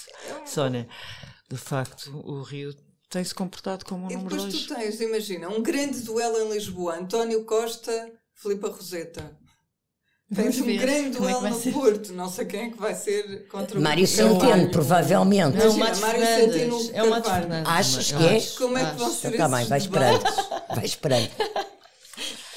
Sónia. 0.47 0.87
De 1.47 1.57
facto, 1.57 2.09
o 2.25 2.41
Rio 2.41 2.73
tem-se 3.13 3.35
comportado 3.35 3.85
como 3.85 4.07
um 4.07 4.11
e 4.11 4.15
número 4.15 4.35
2. 4.37 4.43
E 4.43 4.57
depois 4.57 4.65
tu 4.65 4.75
tens, 4.75 5.01
imagina, 5.01 5.47
um 5.47 5.61
grande 5.61 5.99
duelo 6.01 6.39
em 6.39 6.51
Lisboa, 6.51 6.95
António 6.95 7.45
Costa, 7.45 8.11
Filipa 8.33 8.69
Roseta. 8.69 9.37
Tens 10.33 10.59
um 10.59 10.65
grande 10.65 11.09
é 11.09 11.19
duelo 11.19 11.45
é 11.45 11.49
no 11.51 11.59
ser? 11.59 11.73
Porto, 11.73 12.11
não 12.13 12.27
sei 12.27 12.45
quem 12.45 12.61
é 12.61 12.69
que 12.71 12.77
vai 12.79 12.95
ser 12.95 13.47
contra 13.49 13.77
o 13.77 13.81
Mário 13.81 14.07
Centeno, 14.07 14.71
provavelmente. 14.71 15.57
Não, 15.57 15.75
Imagina, 15.75 16.07
Mário 16.07 16.25
Centeno 16.25 16.89
é 16.91 17.03
o 17.03 17.09
Matos 17.11 17.31
Fernandes. 17.31 17.71
Achas 17.71 18.11
que 18.11 18.25
é? 18.25 18.41
Como 18.57 18.77
é 18.79 18.89
que 18.89 18.97
vão 18.97 19.11
ser 19.11 19.31
Está 19.31 19.47
bem, 19.47 19.65
vai 19.65 19.77
esperando. 19.77 20.23
Vai 20.75 20.85
esperando. 20.85 21.29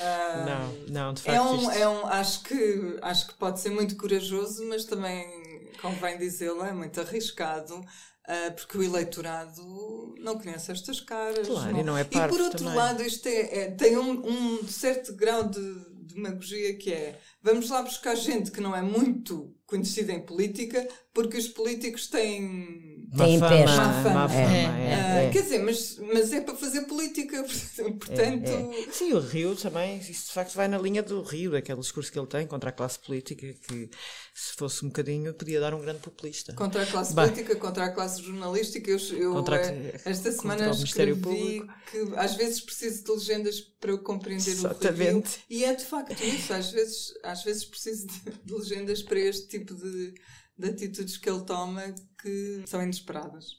Uh, 0.00 0.46
não, 0.46 0.72
não, 0.88 1.12
de 1.12 1.20
facto. 1.20 1.36
É 1.36 1.42
um, 1.42 1.70
é 1.70 1.88
um, 1.88 2.06
acho, 2.06 2.42
que, 2.44 2.98
acho 3.02 3.26
que 3.26 3.34
pode 3.34 3.60
ser 3.60 3.68
muito 3.68 3.94
corajoso, 3.96 4.66
mas 4.66 4.86
também, 4.86 5.70
convém 5.82 6.16
dizê-lo, 6.16 6.64
é 6.64 6.72
muito 6.72 6.98
arriscado. 6.98 7.78
Uh, 8.26 8.52
porque 8.56 8.76
o 8.76 8.82
eleitorado 8.82 10.14
não 10.18 10.36
conhece 10.36 10.72
estas 10.72 11.00
caras. 11.00 11.46
Claro, 11.46 11.72
não. 11.72 11.80
e 11.80 11.84
não 11.84 11.96
é 11.96 12.02
parte 12.02 12.34
E 12.34 12.36
por 12.36 12.40
outro 12.40 12.58
também. 12.58 12.74
lado, 12.74 13.02
isto 13.02 13.28
é, 13.28 13.58
é 13.58 13.70
tem 13.70 13.96
um, 13.96 14.26
um, 14.26 14.66
certo 14.66 15.14
grau 15.14 15.48
de 15.48 15.60
demagogia 16.02 16.76
que 16.76 16.92
é 16.92 17.20
vamos 17.40 17.70
lá 17.70 17.82
buscar 17.82 18.16
gente 18.16 18.50
que 18.50 18.60
não 18.60 18.74
é 18.74 18.82
muito 18.82 19.54
conhecida 19.64 20.12
em 20.12 20.20
política, 20.20 20.88
porque 21.14 21.36
os 21.36 21.46
políticos 21.46 22.08
têm 22.08 22.95
tem 23.16 23.38
má 23.38 23.48
fama, 23.48 23.64
má 23.64 24.02
fama. 24.02 24.14
Má 24.14 24.28
fama 24.28 24.40
é, 24.40 25.22
é, 25.22 25.26
é. 25.26 25.30
Quer 25.30 25.42
dizer, 25.42 25.58
mas, 25.60 25.98
mas 25.98 26.32
é 26.32 26.40
para 26.40 26.56
fazer 26.56 26.82
política, 26.82 27.42
portanto. 27.98 28.48
É, 28.48 28.80
é. 28.80 28.92
Sim, 28.92 29.12
o 29.12 29.20
Rio 29.20 29.54
também, 29.54 29.98
isso 29.98 30.26
de 30.26 30.32
facto 30.32 30.54
vai 30.54 30.66
na 30.66 30.78
linha 30.78 31.02
do 31.02 31.22
Rio, 31.22 31.52
daquele 31.52 31.80
discurso 31.80 32.10
que 32.10 32.18
ele 32.18 32.26
tem 32.26 32.46
contra 32.46 32.70
a 32.70 32.72
classe 32.72 32.98
política, 32.98 33.54
que 33.68 33.90
se 34.34 34.52
fosse 34.54 34.84
um 34.84 34.88
bocadinho 34.88 35.32
podia 35.34 35.60
dar 35.60 35.74
um 35.74 35.80
grande 35.80 36.00
populista. 36.00 36.52
Contra 36.54 36.82
a 36.82 36.86
classe 36.86 37.14
bah. 37.14 37.24
política, 37.24 37.56
contra 37.56 37.84
a 37.84 37.90
classe 37.90 38.22
jornalística. 38.22 38.90
Eu, 38.90 38.98
eu 39.16 39.32
contra 39.32 39.56
eh, 39.56 40.00
esta 40.04 40.32
semana 40.32 40.70
escrevi 40.70 41.64
que 41.90 41.98
às 42.16 42.34
vezes 42.34 42.60
preciso 42.60 43.04
de 43.04 43.12
legendas 43.12 43.60
para 43.60 43.90
eu 43.90 43.98
compreender 43.98 44.50
Exatamente. 44.50 45.14
o 45.14 45.20
Rio. 45.20 45.60
E 45.60 45.64
é 45.64 45.74
de 45.74 45.84
facto 45.84 46.20
isso, 46.22 46.52
às 46.52 46.70
vezes, 46.70 47.14
às 47.22 47.44
vezes 47.44 47.64
preciso 47.64 48.06
de, 48.06 48.30
de 48.44 48.54
legendas 48.54 49.02
para 49.02 49.20
este 49.20 49.48
tipo 49.48 49.74
de 49.74 50.14
de 50.58 50.68
atitudes 50.68 51.16
que 51.16 51.28
ele 51.28 51.42
toma 51.42 51.82
que 52.20 52.62
são 52.66 52.82
inesperadas. 52.82 53.56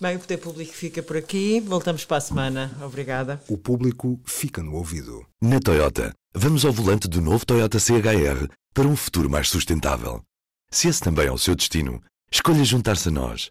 Bem, 0.00 0.16
o 0.16 0.20
Poder 0.20 0.38
Público 0.38 0.72
fica 0.72 1.02
por 1.02 1.16
aqui. 1.16 1.60
Voltamos 1.60 2.04
para 2.04 2.16
a 2.16 2.20
semana. 2.20 2.76
Obrigada. 2.82 3.42
O 3.48 3.58
público 3.58 4.20
fica 4.24 4.62
no 4.62 4.74
ouvido. 4.74 5.24
Na 5.40 5.60
Toyota, 5.60 6.14
vamos 6.34 6.64
ao 6.64 6.72
volante 6.72 7.08
do 7.08 7.20
novo 7.20 7.44
Toyota 7.44 7.78
CHR 7.78 8.48
para 8.72 8.88
um 8.88 8.96
futuro 8.96 9.28
mais 9.28 9.48
sustentável. 9.48 10.22
Se 10.70 10.88
esse 10.88 11.00
também 11.00 11.26
é 11.26 11.32
o 11.32 11.38
seu 11.38 11.54
destino, 11.54 12.02
escolha 12.32 12.64
juntar-se 12.64 13.08
a 13.08 13.12
nós. 13.12 13.50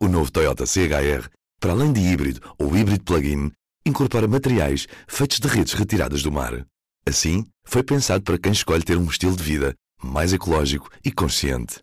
O 0.00 0.08
novo 0.08 0.30
Toyota 0.30 0.64
CHR, 0.64 1.28
para 1.60 1.72
além 1.72 1.92
de 1.92 2.00
híbrido 2.00 2.40
ou 2.58 2.74
híbrido 2.76 3.04
plug-in, 3.04 3.50
incorpora 3.84 4.26
materiais 4.26 4.86
feitos 5.06 5.38
de 5.38 5.48
redes 5.48 5.74
retiradas 5.74 6.22
do 6.22 6.32
mar. 6.32 6.66
Assim, 7.06 7.44
foi 7.64 7.82
pensado 7.82 8.22
para 8.22 8.38
quem 8.38 8.52
escolhe 8.52 8.82
ter 8.82 8.96
um 8.96 9.08
estilo 9.08 9.36
de 9.36 9.42
vida 9.42 9.74
mais 10.02 10.32
ecológico 10.32 10.88
e 11.04 11.12
consciente. 11.12 11.82